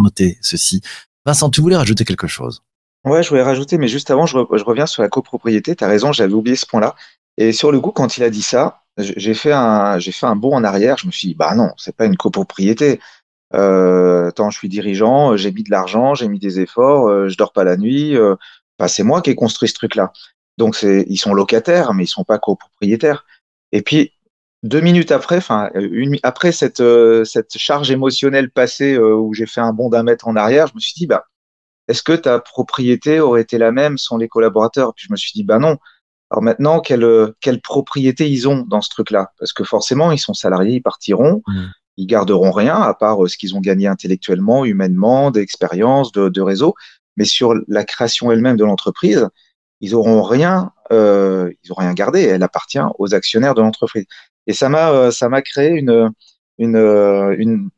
[0.00, 0.80] noté ceci.
[1.24, 2.62] Vincent, tu voulais rajouter quelque chose?
[3.04, 5.74] Ouais, je voulais rajouter, mais juste avant, je, re- je reviens sur la copropriété.
[5.74, 6.94] Tu as raison, j'avais oublié ce point-là.
[7.36, 10.36] Et sur le coup, quand il a dit ça, j'ai fait un, j'ai fait un
[10.36, 10.98] bond en arrière.
[10.98, 13.00] Je me suis dit, bah non, c'est pas une copropriété.
[13.54, 17.36] Euh, attends, je suis dirigeant, j'ai mis de l'argent, j'ai mis des efforts, euh, je
[17.36, 18.16] dors pas la nuit.
[18.16, 18.36] Euh,
[18.78, 20.12] bah, c'est moi qui ai construit ce truc-là.
[20.62, 23.24] Donc c'est, ils sont locataires, mais ils sont pas copropriétaires.
[23.72, 24.12] Et puis
[24.62, 29.46] deux minutes après, enfin une après cette euh, cette charge émotionnelle passée euh, où j'ai
[29.46, 31.24] fait un bond d'un mètre en arrière, je me suis dit bah
[31.88, 34.94] est-ce que ta propriété aurait été la même sans les collaborateurs?
[34.94, 35.78] Puis je me suis dit, bah non.
[36.30, 39.32] Alors maintenant, quelle, euh, quelle propriété ils ont dans ce truc-là?
[39.38, 41.64] Parce que forcément, ils sont salariés, ils partiront, Mm.
[41.98, 46.40] ils garderont rien à part euh, ce qu'ils ont gagné intellectuellement, humainement, d'expérience, de, de
[46.40, 46.74] réseau.
[47.16, 49.28] Mais sur la création elle-même de l'entreprise,
[49.82, 52.22] ils auront rien, euh, ils auront rien gardé.
[52.22, 54.06] Elle appartient aux actionnaires de l'entreprise.
[54.46, 56.10] Et ça m'a, euh, ça m'a créé une,
[56.58, 57.68] une, euh, une,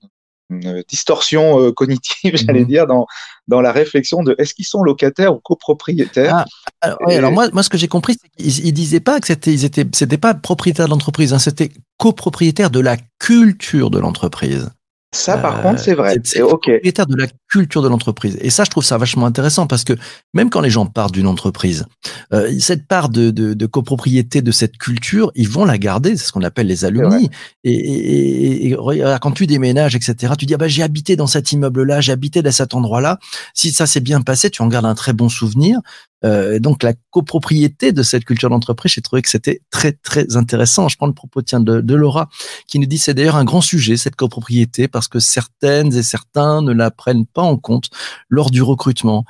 [0.51, 2.67] une distorsion cognitive, j'allais Mhm.
[2.67, 3.07] dire, dans,
[3.49, 6.45] dans la réflexion de est-ce qu'ils sont locataires ou copropriétaires Ah,
[6.83, 9.19] alors, ouais, Et- alors moi, moi, ce que j'ai compris, c'est qu'ils ils disaient pas
[9.21, 13.90] que c'était, ils étaient, c'était pas propriétaire de l'entreprise, hein, c'était copropriétaire de la culture
[13.90, 14.71] de l'entreprise.
[15.14, 16.14] Ça, par Euh, contre, c'est vrai.
[16.14, 16.61] c'est- c'est Et ok.
[16.62, 18.37] propriétaire de la culture de l'entreprise.
[18.40, 19.92] Et ça, je trouve ça vachement intéressant parce que
[20.35, 21.87] même quand les gens partent d'une entreprise,
[22.33, 26.16] euh, cette part de, de, de copropriété de cette culture, ils vont la garder.
[26.16, 27.31] C'est ce qu'on appelle les alumni.
[27.62, 28.77] Et, et, et- et
[29.22, 32.42] quand tu déménages, etc., tu dis, ah bah, j'ai habité dans cet immeuble-là, j'ai habité
[32.42, 33.18] dans cet endroit-là.
[33.55, 35.79] Si ça s'est bien passé, tu en gardes un très bon souvenir.
[36.25, 40.89] Euh, donc, la copropriété de cette culture d'entreprise, j'ai trouvé que c'était très, très intéressant.
[40.89, 42.29] Je prends le propos tiens, de, de Laura,
[42.67, 46.63] qui nous dit c'est d'ailleurs un grand sujet, cette copropriété, parce que certaines et certains
[46.63, 47.91] ne la prennent pas en compte
[48.29, 49.25] lors du recrutement.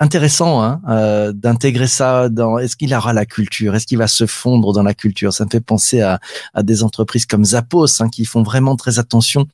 [0.00, 2.56] Intéressant hein, euh, d'intégrer ça dans.
[2.58, 3.74] Est-ce qu'il aura la culture?
[3.74, 5.32] Est-ce qu'il va se fondre dans la culture?
[5.32, 6.20] Ça me fait penser à,
[6.54, 9.48] à des entreprises comme Zappos hein, qui font vraiment très attention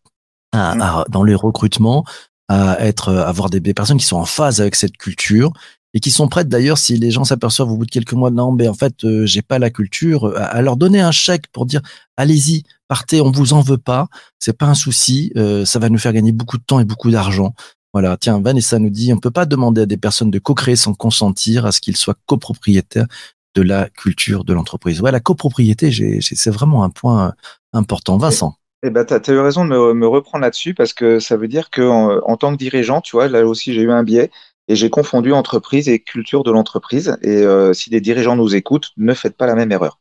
[0.53, 2.05] à, à- dans les recrutements
[2.49, 5.51] à être, à avoir des, des personnes qui sont en phase avec cette culture
[5.95, 8.53] et qui sont prêtes d'ailleurs, si les gens s'aperçoivent au bout de quelques mois, non,
[8.53, 11.67] mais en fait, euh, j'ai pas la culture, à, à leur donner un chèque pour
[11.67, 11.81] dire,
[12.17, 14.09] allez-y, partez, on vous en veut pas,
[14.41, 17.11] c'est pas un souci, euh, ça va nous faire gagner beaucoup de temps et beaucoup
[17.11, 17.55] d'argent.
[17.93, 20.95] Voilà, tiens, Vanessa nous dit, on peut pas demander à des personnes de co-créer sans
[20.95, 23.07] consentir à ce qu'ils soient copropriétaires
[23.55, 25.01] de la culture de l'entreprise.
[25.01, 27.35] Ouais, la copropriété, j'ai- j'ai- c'est vraiment un point
[27.73, 28.17] important.
[28.19, 28.57] Vincent.
[28.83, 31.47] Eh ben, tu as, eu raison de me, me reprendre là-dessus parce que ça veut
[31.49, 34.31] dire que en, en tant que dirigeant, tu vois, là aussi j'ai eu un biais
[34.69, 37.17] et j'ai confondu entreprise et culture de l'entreprise.
[37.23, 39.99] Et euh, si des dirigeants nous écoutent, ne faites pas la même erreur.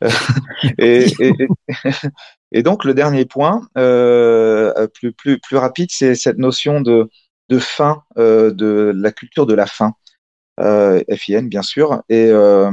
[0.78, 1.32] et, et,
[2.52, 7.08] et, donc le dernier point, euh, plus, plus, plus rapide, c'est cette notion de,
[7.48, 9.94] de fin, euh, de la culture de la fin,
[10.60, 12.02] euh, FIN bien sûr.
[12.08, 12.70] Et, euh,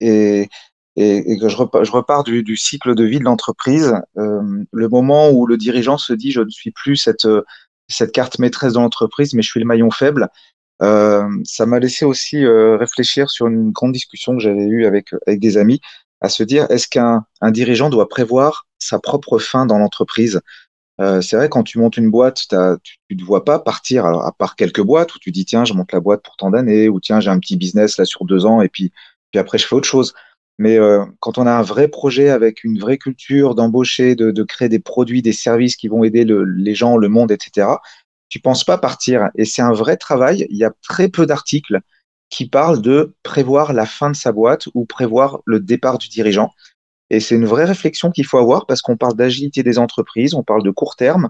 [0.00, 0.48] et,
[0.96, 4.64] et, et que je repars, je repars du, du, cycle de vie de l'entreprise, euh,
[4.72, 7.28] le moment où le dirigeant se dit je ne suis plus cette,
[7.88, 10.28] cette carte maîtresse de l'entreprise, mais je suis le maillon faible.
[10.82, 15.10] Euh, ça m'a laissé aussi euh, réfléchir sur une grande discussion que j'avais eue avec,
[15.26, 15.80] avec des amis,
[16.20, 20.40] à se dire est-ce qu'un un dirigeant doit prévoir sa propre fin dans l'entreprise?
[21.00, 22.56] Euh, C'est vrai, quand tu montes une boîte, tu
[23.10, 25.92] ne te vois pas partir, à part quelques boîtes où tu dis tiens, je monte
[25.92, 28.60] la boîte pour tant d'années, ou tiens, j'ai un petit business là sur deux ans,
[28.62, 28.92] et puis,
[29.30, 30.14] puis après, je fais autre chose.
[30.58, 30.78] Mais
[31.20, 35.22] quand on a un vrai projet avec une vraie culture d'embaucher, de, créer des produits,
[35.22, 37.68] des services qui vont aider le, les gens, le monde, etc.,
[38.32, 39.28] tu penses pas partir.
[39.34, 40.46] Et c'est un vrai travail.
[40.48, 41.80] Il y a très peu d'articles
[42.30, 46.50] qui parlent de prévoir la fin de sa boîte ou prévoir le départ du dirigeant.
[47.10, 50.42] Et c'est une vraie réflexion qu'il faut avoir parce qu'on parle d'agilité des entreprises, on
[50.42, 51.28] parle de court terme.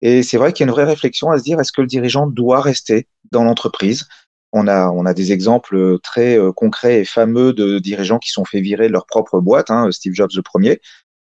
[0.00, 1.88] Et c'est vrai qu'il y a une vraie réflexion à se dire est-ce que le
[1.88, 4.06] dirigeant doit rester dans l'entreprise?
[4.52, 8.60] On a, on a des exemples très concrets et fameux de dirigeants qui sont fait
[8.60, 10.80] virer leur propre boîte, hein, Steve Jobs le premier.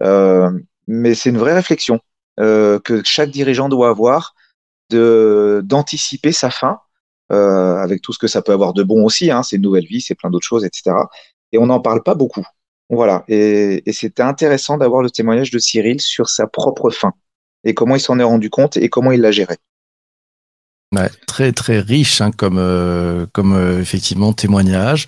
[0.02, 0.50] Euh,
[0.88, 2.00] mais c'est une vraie réflexion
[2.40, 4.34] euh, que chaque dirigeant doit avoir
[4.90, 6.80] d'anticiper sa fin,
[7.32, 9.32] euh, avec tout ce que ça peut avoir de bon aussi.
[9.32, 10.96] Hein, c'est une nouvelle vie, c'est plein d'autres choses, etc.
[11.52, 12.46] Et on n'en parle pas beaucoup.
[12.90, 13.24] Voilà.
[13.28, 17.14] Et, et c'était intéressant d'avoir le témoignage de Cyril sur sa propre fin
[17.64, 19.58] et comment il s'en est rendu compte et comment il l'a géré.
[20.96, 25.06] Ouais, très très riche hein, comme euh, comme euh, effectivement témoignage.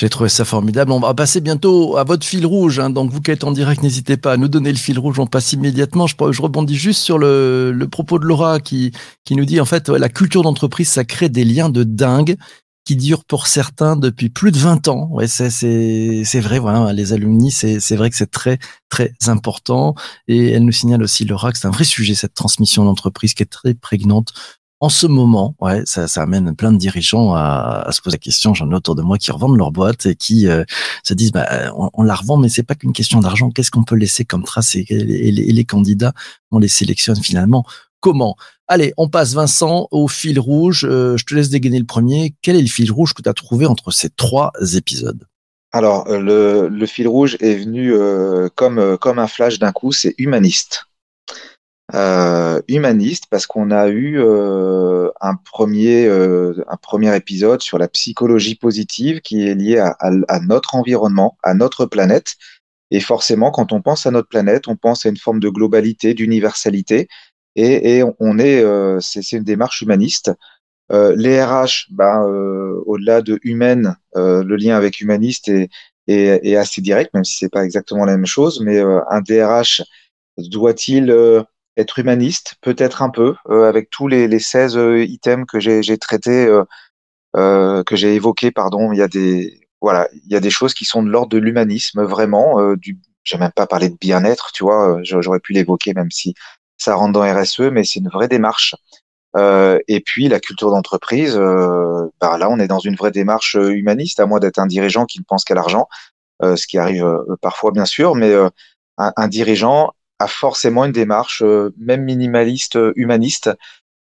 [0.00, 0.92] J'ai trouvé ça formidable.
[0.92, 2.78] On va passer bientôt à votre fil rouge.
[2.78, 2.88] Hein.
[2.88, 5.18] Donc vous qui êtes en direct, n'hésitez pas à nous donner le fil rouge.
[5.18, 6.06] On passe immédiatement.
[6.06, 8.92] Je, rebondis juste sur le, propos de Laura qui
[9.30, 12.38] nous dit en fait la culture d'entreprise ça crée des liens de dingue
[12.86, 15.08] qui durent pour certains depuis plus de 20 ans.
[15.10, 16.58] Ouais, c'est c'est vrai.
[16.58, 18.58] Voilà, les alumni, c'est c'est vrai que c'est très
[18.88, 19.94] très important.
[20.28, 23.42] Et elle nous signale aussi Laura que c'est un vrai sujet cette transmission d'entreprise qui
[23.42, 24.32] est très prégnante
[24.82, 28.54] en ce moment, ouais, ça, ça amène plein de dirigeants à, se poser la question.
[28.54, 30.64] J'en ai autour de moi qui revendent leur boîte et qui euh,
[31.04, 33.50] se disent, bah, on, on, la revend, mais c'est pas qu'une question d'argent.
[33.50, 36.14] Qu'est-ce qu'on peut laisser comme trace et, les candidats,
[36.50, 37.64] on les sélectionne finalement
[38.00, 38.36] comment?
[38.68, 40.86] Allez, on passe Vincent au fil rouge.
[40.88, 42.34] Euh, je te laisse dégainer le premier.
[42.40, 45.26] Quel est le fil rouge que tu as trouvé entre ces trois épisodes?
[45.72, 50.14] Alors, le, le, fil rouge est venu euh, comme, comme un flash d'un coup, c'est
[50.16, 50.86] humaniste.
[51.94, 57.88] Euh, humaniste parce qu'on a eu euh, un premier euh, un premier épisode sur la
[57.88, 62.34] psychologie positive qui est liée à, à, à, notre environnement, à notre planète.
[62.92, 66.14] Et forcément, quand on pense à notre planète, on pense à une forme de globalité,
[66.14, 67.08] d'universalité.
[67.56, 68.64] Et, et, on est
[69.00, 70.32] c'est une démarche humaniste.
[70.90, 72.22] les RH, ben,
[72.86, 75.70] au-delà de humaine, le lien avec humaniste est,
[76.08, 78.60] est, est, assez direct, même si c'est pas exactement la même chose.
[78.60, 79.82] Mais un DRH
[80.38, 81.10] doit-il
[81.76, 85.98] être humaniste, peut-être un peu, euh, avec tous les, les 16 euh, items que j'ai
[85.98, 86.64] traités, euh,
[87.36, 88.92] euh, que j'ai évoqués, pardon.
[88.92, 91.38] Il y a des, voilà, il y a des choses qui sont de l'ordre de
[91.38, 92.60] l'humanisme, vraiment.
[92.60, 95.00] Euh, du, j'ai même pas parlé de bien-être, tu vois.
[95.02, 96.34] J'aurais pu l'évoquer, même si
[96.78, 98.74] ça rentre dans RSE, mais c'est une vraie démarche.
[99.36, 104.26] Et puis la culture d'entreprise, bah là on est dans une vraie démarche humaniste, à
[104.26, 105.86] moins d'être un dirigeant qui ne pense qu'à l'argent,
[106.42, 107.06] ce qui arrive
[107.42, 108.34] parfois bien sûr, mais
[108.98, 113.50] un, dirigeant a forcément une démarche euh, même minimaliste, euh, humaniste.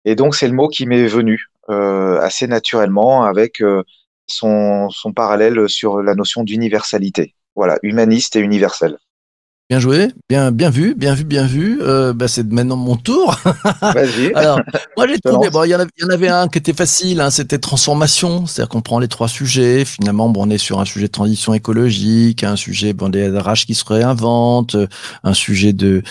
[0.05, 3.63] Et donc c'est le mot qui m'est venu euh, assez naturellement avec
[4.27, 7.35] son, son parallèle sur la notion d'universalité.
[7.55, 8.99] Voilà, humaniste et universel.
[9.71, 11.81] Bien joué, bien, bien vu, bien vu, bien vu.
[11.83, 13.39] Euh, bah, c'est maintenant mon tour.
[13.83, 14.33] Vas-y.
[14.35, 14.59] Alors,
[14.97, 17.21] moi j'ai trouvé, bon, il y, en avait, y en avait un qui était facile,
[17.21, 19.85] hein, c'était transformation, c'est-à-dire qu'on prend les trois sujets.
[19.85, 23.67] Finalement, bon, on est sur un sujet de transition écologique, un sujet bon, des RH
[23.67, 24.77] qui se réinventent,
[25.23, 26.03] un sujet de,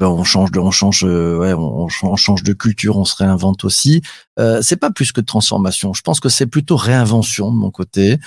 [0.00, 3.14] ben, on change de, on change, euh, ouais, on, on, change de culture, on se
[3.14, 4.02] réinvente aussi.
[4.40, 5.92] Euh, c'est pas plus que transformation.
[5.94, 8.18] Je pense que c'est plutôt réinvention de mon côté.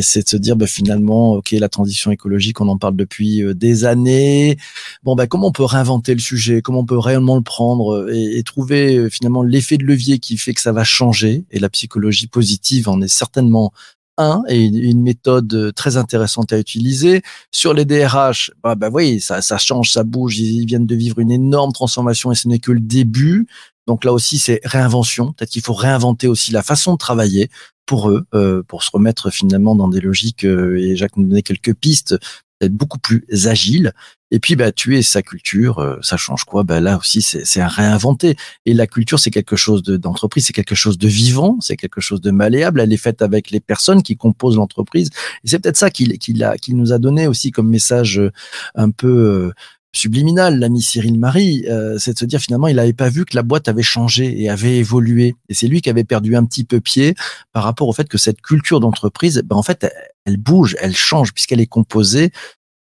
[0.00, 3.54] C'est de se dire, bah, finalement, ok, la transition écologique, on en parle depuis euh,
[3.54, 4.58] des années.
[5.02, 6.62] Bon, bah, comment on peut réinventer le sujet?
[6.62, 10.36] Comment on peut réellement le prendre euh, et, trouver euh, finalement l'effet de levier qui
[10.36, 11.44] fait que ça va changer?
[11.50, 13.72] Et la psychologie positive en est certainement
[14.18, 17.22] un et une, méthode très intéressante à utiliser.
[17.52, 20.38] Sur les DRH, bah, bah oui, ça, ça change, ça bouge.
[20.38, 23.46] Ils viennent de vivre une énorme transformation et ce n'est que le début.
[23.88, 25.32] Donc là aussi, c'est réinvention.
[25.32, 27.48] Peut-être qu'il faut réinventer aussi la façon de travailler
[27.86, 30.44] pour eux, euh, pour se remettre finalement dans des logiques.
[30.44, 32.14] euh, et Jacques nous donnait quelques pistes,
[32.60, 33.92] être beaucoup plus agile.
[34.30, 36.62] Et puis, bah, tuer sa culture, euh, ça change quoi?
[36.64, 38.36] Bah là aussi, c'est à réinventer.
[38.66, 42.02] Et la culture, c'est quelque chose de- d'entreprise, c'est quelque chose de vivant, c'est quelque
[42.02, 42.80] chose de malléable.
[42.80, 45.08] Elle est faite avec les personnes qui composent l'entreprise.
[45.44, 48.30] Et c'est peut-être ça qu'il qu'il a, qu'il nous a donné aussi comme message euh,
[48.74, 49.52] un peu euh,
[49.92, 53.34] subliminal, l'ami Cyril Marie, euh, c'est de se dire finalement, il n'avait pas vu que
[53.34, 55.34] la boîte avait changé et avait évolué.
[55.48, 57.14] Et c'est lui qui avait perdu un petit peu pied
[57.52, 59.92] par rapport au fait que cette culture d'entreprise, ben, en fait, elle,
[60.26, 62.30] elle bouge, elle change puisqu'elle est composée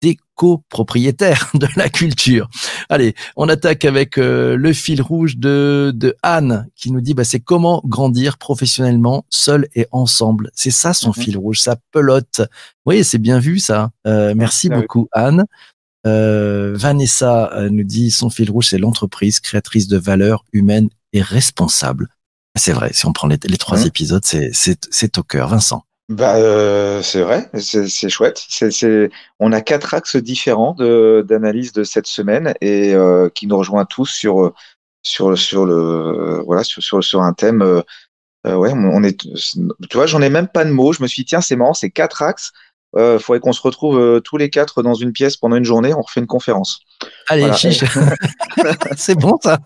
[0.04, 2.50] des copropriétaires de la culture.
[2.90, 7.24] Allez, on attaque avec euh, le fil rouge de, de Anne qui nous dit bah,
[7.24, 10.50] c'est comment grandir professionnellement seul et ensemble.
[10.56, 11.24] C'est ça son Mhm.
[11.24, 12.42] fil rouge, sa pelote.
[12.88, 13.92] Oui, c'est bien vu ça.
[14.08, 14.82] Euh, merci Ah oui.
[14.82, 15.46] beaucoup Anne.
[16.08, 21.22] Euh, Vanessa euh, nous dit son fil rouge c'est l'entreprise créatrice de valeurs humaines et
[21.22, 22.08] responsable.
[22.58, 23.88] C'est vrai, si on prend les, les trois Mhm.
[23.88, 25.48] épisodes, c'est au cœur.
[25.50, 25.86] Vincent.
[26.10, 28.44] Bah, euh, c'est vrai, c'est chouette.
[28.50, 29.10] C'est,
[29.40, 34.08] on a quatre axes différents d'analyse de cette semaine et euh, qui nous rejoint tous
[34.08, 34.52] sur
[35.04, 37.62] sur sur le voilà sur sur, sur un thème.
[37.62, 37.82] euh,
[38.46, 39.18] ouais, on on est.
[39.22, 40.94] Tu vois, j'en ai même pas de mots.
[40.94, 42.52] Je me suis dit tiens, c'est marrant, c'est quatre axes.
[42.98, 45.94] Euh, faudrait qu'on se retrouve euh, tous les quatre dans une pièce pendant une journée.
[45.94, 46.80] On refait une conférence.
[47.30, 47.56] Allez, Voilà.
[47.56, 47.84] chiche.
[48.98, 49.60] c'est bon ça.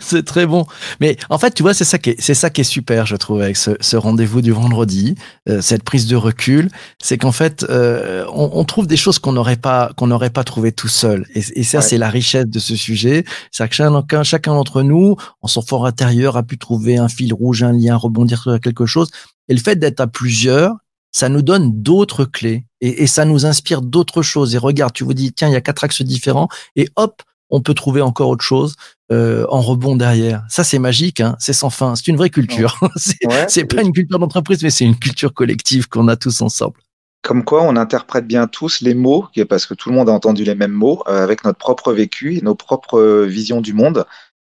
[0.00, 0.64] c'est très bon.
[1.00, 3.16] Mais en fait, tu vois, c'est ça qui est, c'est ça qui est super, je
[3.16, 5.16] trouve, avec ce, ce rendez-vous du vendredi,
[5.48, 9.32] euh, cette prise de recul, c'est qu'en fait, euh, on, on trouve des choses qu'on
[9.32, 11.26] n'aurait pas, qu'on n'aurait pas trouvé tout seul.
[11.34, 11.84] Et, et ça, Ouais.
[11.84, 13.24] c'est la richesse de ce sujet.
[13.50, 17.34] C'est que chacun, chacun d'entre nous, en son fort intérieur, a pu trouver un fil
[17.34, 19.10] rouge, un lien, rebondir sur quelque chose.
[19.48, 20.76] Et le fait d'être à plusieurs,
[21.12, 24.54] ça nous donne d'autres clés et, et ça nous inspire d'autres choses.
[24.54, 27.60] Et regarde, tu vous dis, tiens, il y a quatre axes différents et hop, on
[27.60, 28.76] peut trouver encore autre chose
[29.12, 30.42] euh, en rebond derrière.
[30.48, 31.94] Ça, c'est magique, hein, c'est sans fin.
[31.96, 32.80] C'est une vraie culture.
[32.96, 33.64] c'est Ouais.
[33.66, 36.80] pas une culture d'entreprise, mais c'est une culture collective qu'on a tous ensemble.
[37.22, 40.44] Comme quoi, on interprète bien tous les mots, parce que tout le monde a entendu
[40.44, 44.06] les mêmes mots, euh, avec notre propre vécu et nos propres euh, visions du monde.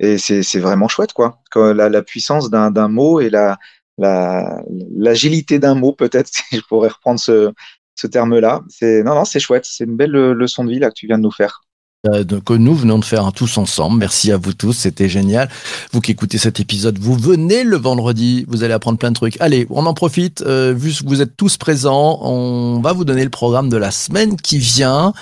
[0.01, 1.41] Et c'est vraiment chouette, quoi.
[1.57, 3.59] La, la puissance d'un d'un mot et la
[3.99, 4.63] la
[4.97, 7.53] l'agilité d'un mot, peut-être, si je pourrais reprendre ce,
[7.95, 8.63] ce terme-là.
[8.69, 9.65] C'est non, non, c'est chouette.
[9.67, 11.63] C'est une belle euh, leçon de vie là que tu viens de nous faire.
[12.07, 13.99] Euh, que nous venons de faire tous ensemble.
[13.99, 15.49] Merci à vous tous, c'était génial.
[15.93, 19.41] Vous qui écoutez cet épisode, vous venez le vendredi, vous allez apprendre plein de trucs.
[19.41, 23.25] Allez, on en profite, euh, vu que vous êtes tous présents, on va vous donner
[23.25, 25.15] le programme de la semaine qui vient.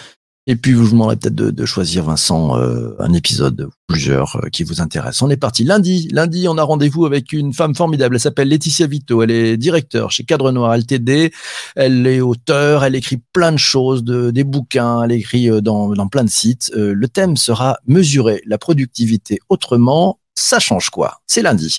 [0.49, 4.49] Et puis, je vous demanderai peut-être de, de choisir, Vincent, euh, un épisode, plusieurs, euh,
[4.49, 5.23] qui vous intéressent.
[5.23, 6.09] On est parti lundi.
[6.11, 8.17] Lundi, on a rendez-vous avec une femme formidable.
[8.17, 9.23] Elle s'appelle Laetitia Vito.
[9.23, 11.33] Elle est directeur chez Cadre Noir LTD.
[11.77, 12.83] Elle est auteure.
[12.83, 15.05] Elle écrit plein de choses, de, des bouquins.
[15.05, 16.73] Elle écrit euh, dans, dans plein de sites.
[16.75, 20.19] Euh, le thème sera mesurer la productivité autrement.
[20.35, 21.21] Ça change quoi?
[21.29, 21.79] C'est lundi.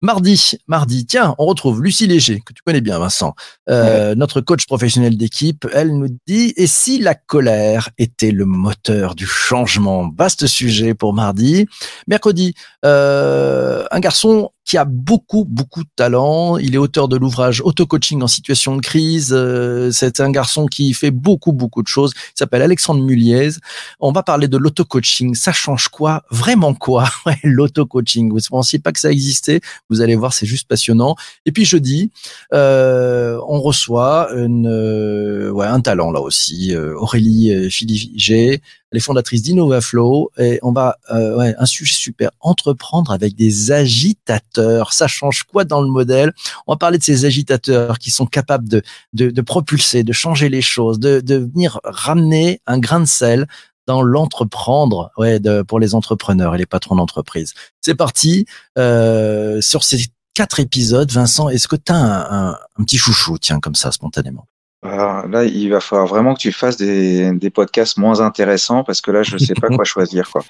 [0.00, 3.34] Mardi, mardi, tiens, on retrouve Lucie Léger, que tu connais bien, Vincent,
[3.68, 5.66] euh, notre coach professionnel d'équipe.
[5.74, 10.08] Elle nous dit, et si la colère était le moteur du changement?
[10.16, 11.66] Vaste sujet pour mardi.
[12.06, 16.58] Mercredi, euh, un garçon qui a beaucoup, beaucoup de talent.
[16.58, 19.30] Il est auteur de l'ouvrage Auto-coaching en situation de crise.
[19.32, 22.12] Euh, c'est un garçon qui fait beaucoup, beaucoup de choses.
[22.14, 23.52] Il s'appelle Alexandre Muliez.
[23.98, 25.34] On va parler de l'auto-coaching.
[25.34, 26.22] Ça change quoi?
[26.30, 27.08] Vraiment quoi?
[27.44, 28.28] L'auto-coaching.
[28.28, 29.62] Vous ne pensiez pas que ça existait?
[29.88, 31.16] Vous allez voir, c'est juste passionnant.
[31.46, 32.10] Et puis jeudi,
[32.52, 38.60] euh, on reçoit une, euh, ouais, un talent là aussi, euh, Aurélie euh, Filigé.
[38.90, 44.92] Elle est fondatrice d'InnovaFlow et on va, euh, un sujet super, entreprendre avec des agitateurs.
[44.92, 46.32] Ça change quoi dans le modèle?
[46.66, 50.62] On va parler de ces agitateurs qui sont capables de, de, propulser, de changer les
[50.62, 53.46] choses, de, de venir ramener un grain de sel
[53.86, 57.54] dans l'entreprendre, ouais, de, pour les entrepreneurs et les patrons d'entreprise.
[57.80, 58.46] C'est parti
[58.78, 61.10] euh, sur ces quatre épisodes.
[61.10, 64.46] Vincent, est-ce que tu as un petit chouchou, tiens, comme ça, spontanément
[64.82, 69.00] Alors là, il va falloir vraiment que tu fasses des, des podcasts moins intéressants parce
[69.00, 70.44] que là, je sais pas quoi choisir, quoi.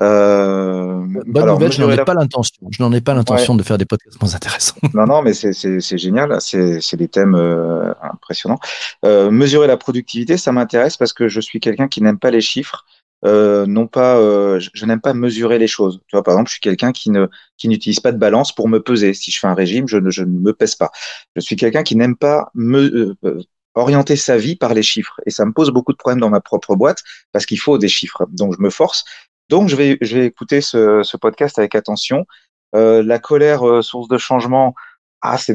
[0.00, 2.66] Euh, Bonne alors, nouvelle, je n'en ai la- pas l'intention.
[2.70, 4.76] Je n'en ai pas l'intention de faire des podcasts moins intéressants.
[4.94, 6.34] Non, non, mais c'est c'est c'est génial.
[6.40, 8.58] C'est c'est des thèmes euh, impressionnants.
[9.04, 12.40] Euh, mesurer la productivité, ça m'intéresse parce que je suis quelqu'un qui n'aime pas les
[12.40, 12.86] chiffres
[13.24, 16.00] euh, non pas, euh, je, je n'aime pas mesurer les choses.
[16.06, 18.68] Tu vois, par exemple, je suis quelqu'un qui ne qui n'utilise pas de balance pour
[18.68, 19.12] me peser.
[19.12, 20.90] Si je fais un régime, je ne, je ne me pèse pas.
[21.34, 23.42] Je suis quelqu'un qui n'aime pas me euh,
[23.78, 25.20] orienter sa vie par les chiffres.
[25.26, 27.02] Et ça me pose beaucoup de problèmes dans ma propre boîte
[27.32, 28.26] parce qu'il faut des chiffres.
[28.30, 29.04] Donc je me force.
[29.48, 32.26] Donc je vais, je vais écouter ce, ce podcast avec attention.
[32.74, 34.74] Euh, la colère, euh, source de changement.
[35.20, 35.54] Ah, c'est,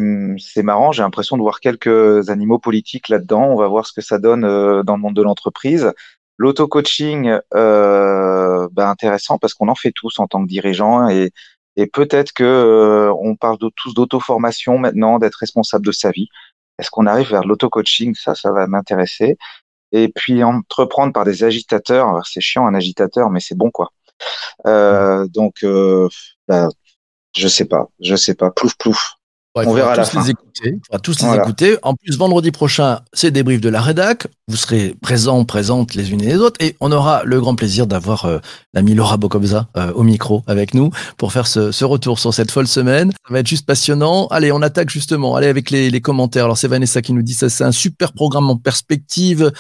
[0.64, 0.92] marrant.
[0.92, 3.46] J'ai l'impression de voir quelques animaux politiques là-dedans.
[3.46, 5.94] On va voir ce que ça donne euh, dans le monde de l'entreprise.
[6.38, 11.32] L'auto-coaching, euh, ben intéressant parce qu'on en fait tous en tant que dirigeant et,
[11.76, 16.28] et peut-être que euh, on parle de, tous d'auto-formation maintenant, d'être responsable de sa vie.
[16.80, 18.16] Est-ce qu'on arrive vers l'auto-coaching?
[18.16, 19.38] Ça, ça va m'intéresser.
[19.92, 22.26] Et puis entreprendre par des agitateurs.
[22.26, 23.90] C'est chiant un agitateur, mais c'est bon quoi.
[24.66, 26.10] Euh, donc, euh,
[26.48, 26.70] bah,
[27.36, 28.52] je sais pas, je sais pas.
[28.52, 29.16] Plouf plouf.
[29.56, 30.24] Ouais, On verra à la tous fin.
[30.24, 30.50] les écouter.
[30.66, 31.44] Il faudra tous les Voilà.
[31.44, 31.78] écouter.
[31.84, 34.26] En plus, vendredi prochain, c'est débrief de la rédac.
[34.48, 36.58] Vous serez présents, présentes les unes et les autres.
[36.60, 38.40] Et on aura le grand plaisir d'avoir euh,
[38.74, 42.50] l'ami Laura Bocobza euh, au micro avec nous pour faire ce, ce retour sur cette
[42.50, 43.12] folle semaine.
[43.12, 44.26] Ça va être juste passionnant.
[44.32, 45.36] Allez, on attaque justement.
[45.36, 46.46] Allez, avec les, les commentaires.
[46.46, 49.52] Alors, c'est Vanessa qui nous dit ça, c'est un super programme en perspective.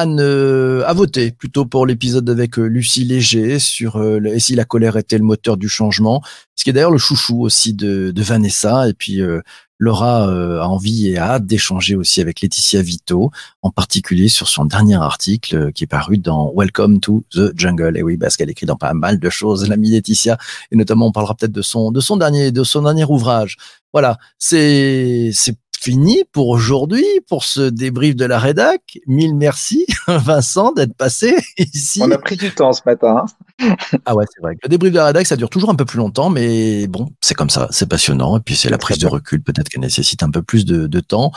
[0.00, 4.54] Anne, euh, à voter plutôt pour l'épisode avec euh, Lucie Léger sur euh, et si
[4.54, 6.22] la colère était le moteur du changement.
[6.56, 8.88] Ce qui est d'ailleurs le chouchou aussi de, de Vanessa.
[8.88, 9.42] Et puis, euh,
[9.82, 13.32] Laura euh, a envie et a hâte d'échanger aussi avec Laetitia Vito,
[13.62, 17.98] en particulier sur son dernier article euh, qui est paru dans Welcome to the Jungle.
[17.98, 20.38] Et oui, parce qu'elle écrit dans pas mal de choses, l'amie Laetitia,
[20.70, 23.56] et notamment on parlera peut-être de son de son dernier de son dernier ouvrage.
[23.92, 29.00] Voilà, c'est c'est fini pour aujourd'hui pour ce débrief de la rédac.
[29.08, 32.00] Mille merci Vincent d'être passé ici.
[32.02, 33.24] On a pris du temps ce matin.
[34.04, 34.56] Ah ouais, c'est vrai.
[34.62, 37.34] Le débrief de la rédac, ça dure toujours un peu plus longtemps, mais bon, c'est
[37.34, 38.36] comme ça, c'est passionnant.
[38.36, 41.00] Et puis c'est la prise de recul, peut-être qu'elle nécessite un peu plus de, de
[41.00, 41.30] temps.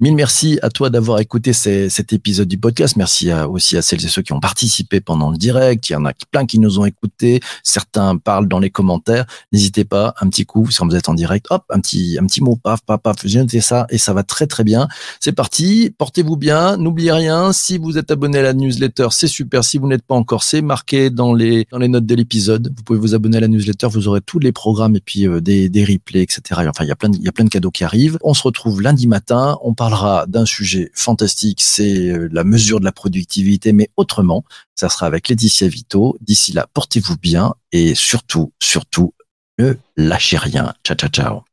[0.00, 2.96] Mille merci à toi d'avoir écouté ces- cet épisode du podcast.
[2.96, 5.88] Merci à- aussi à celles et ceux qui ont participé pendant le direct.
[5.88, 7.40] Il y en a plein qui nous ont écoutés.
[7.62, 9.24] Certains parlent dans les commentaires.
[9.52, 12.42] N'hésitez pas, un petit coup, si vous êtes en direct, hop, un petit, un petit
[12.42, 14.88] mot, paf, paf, paf, j'ai noté ça et ça va très très bien.
[15.20, 17.52] C'est parti, portez-vous bien, n'oubliez rien.
[17.52, 19.64] Si vous êtes abonné à la newsletter, c'est super.
[19.64, 22.72] Si vous n'êtes pas encore, c'est marqué dans les dans les notes de l'épisode.
[22.76, 25.40] Vous pouvez vous abonner à la newsletter, vous aurez tous les programmes et puis euh,
[25.40, 26.62] des, des replays, etc.
[26.62, 28.18] Et Enfin, il y a plein de, il y a plein de cadeaux qui arrivent.
[28.22, 29.58] On se retrouve lundi matin.
[29.62, 34.44] On parlera d'un sujet fantastique, c'est euh, la mesure de la productivité, mais autrement.
[34.74, 36.16] Ça sera avec Laetitia Vito.
[36.20, 39.14] D'ici là, portez-vous bien et surtout, surtout,
[39.58, 40.74] ne lâchez rien.
[40.84, 41.49] Ciao, ciao, ciao.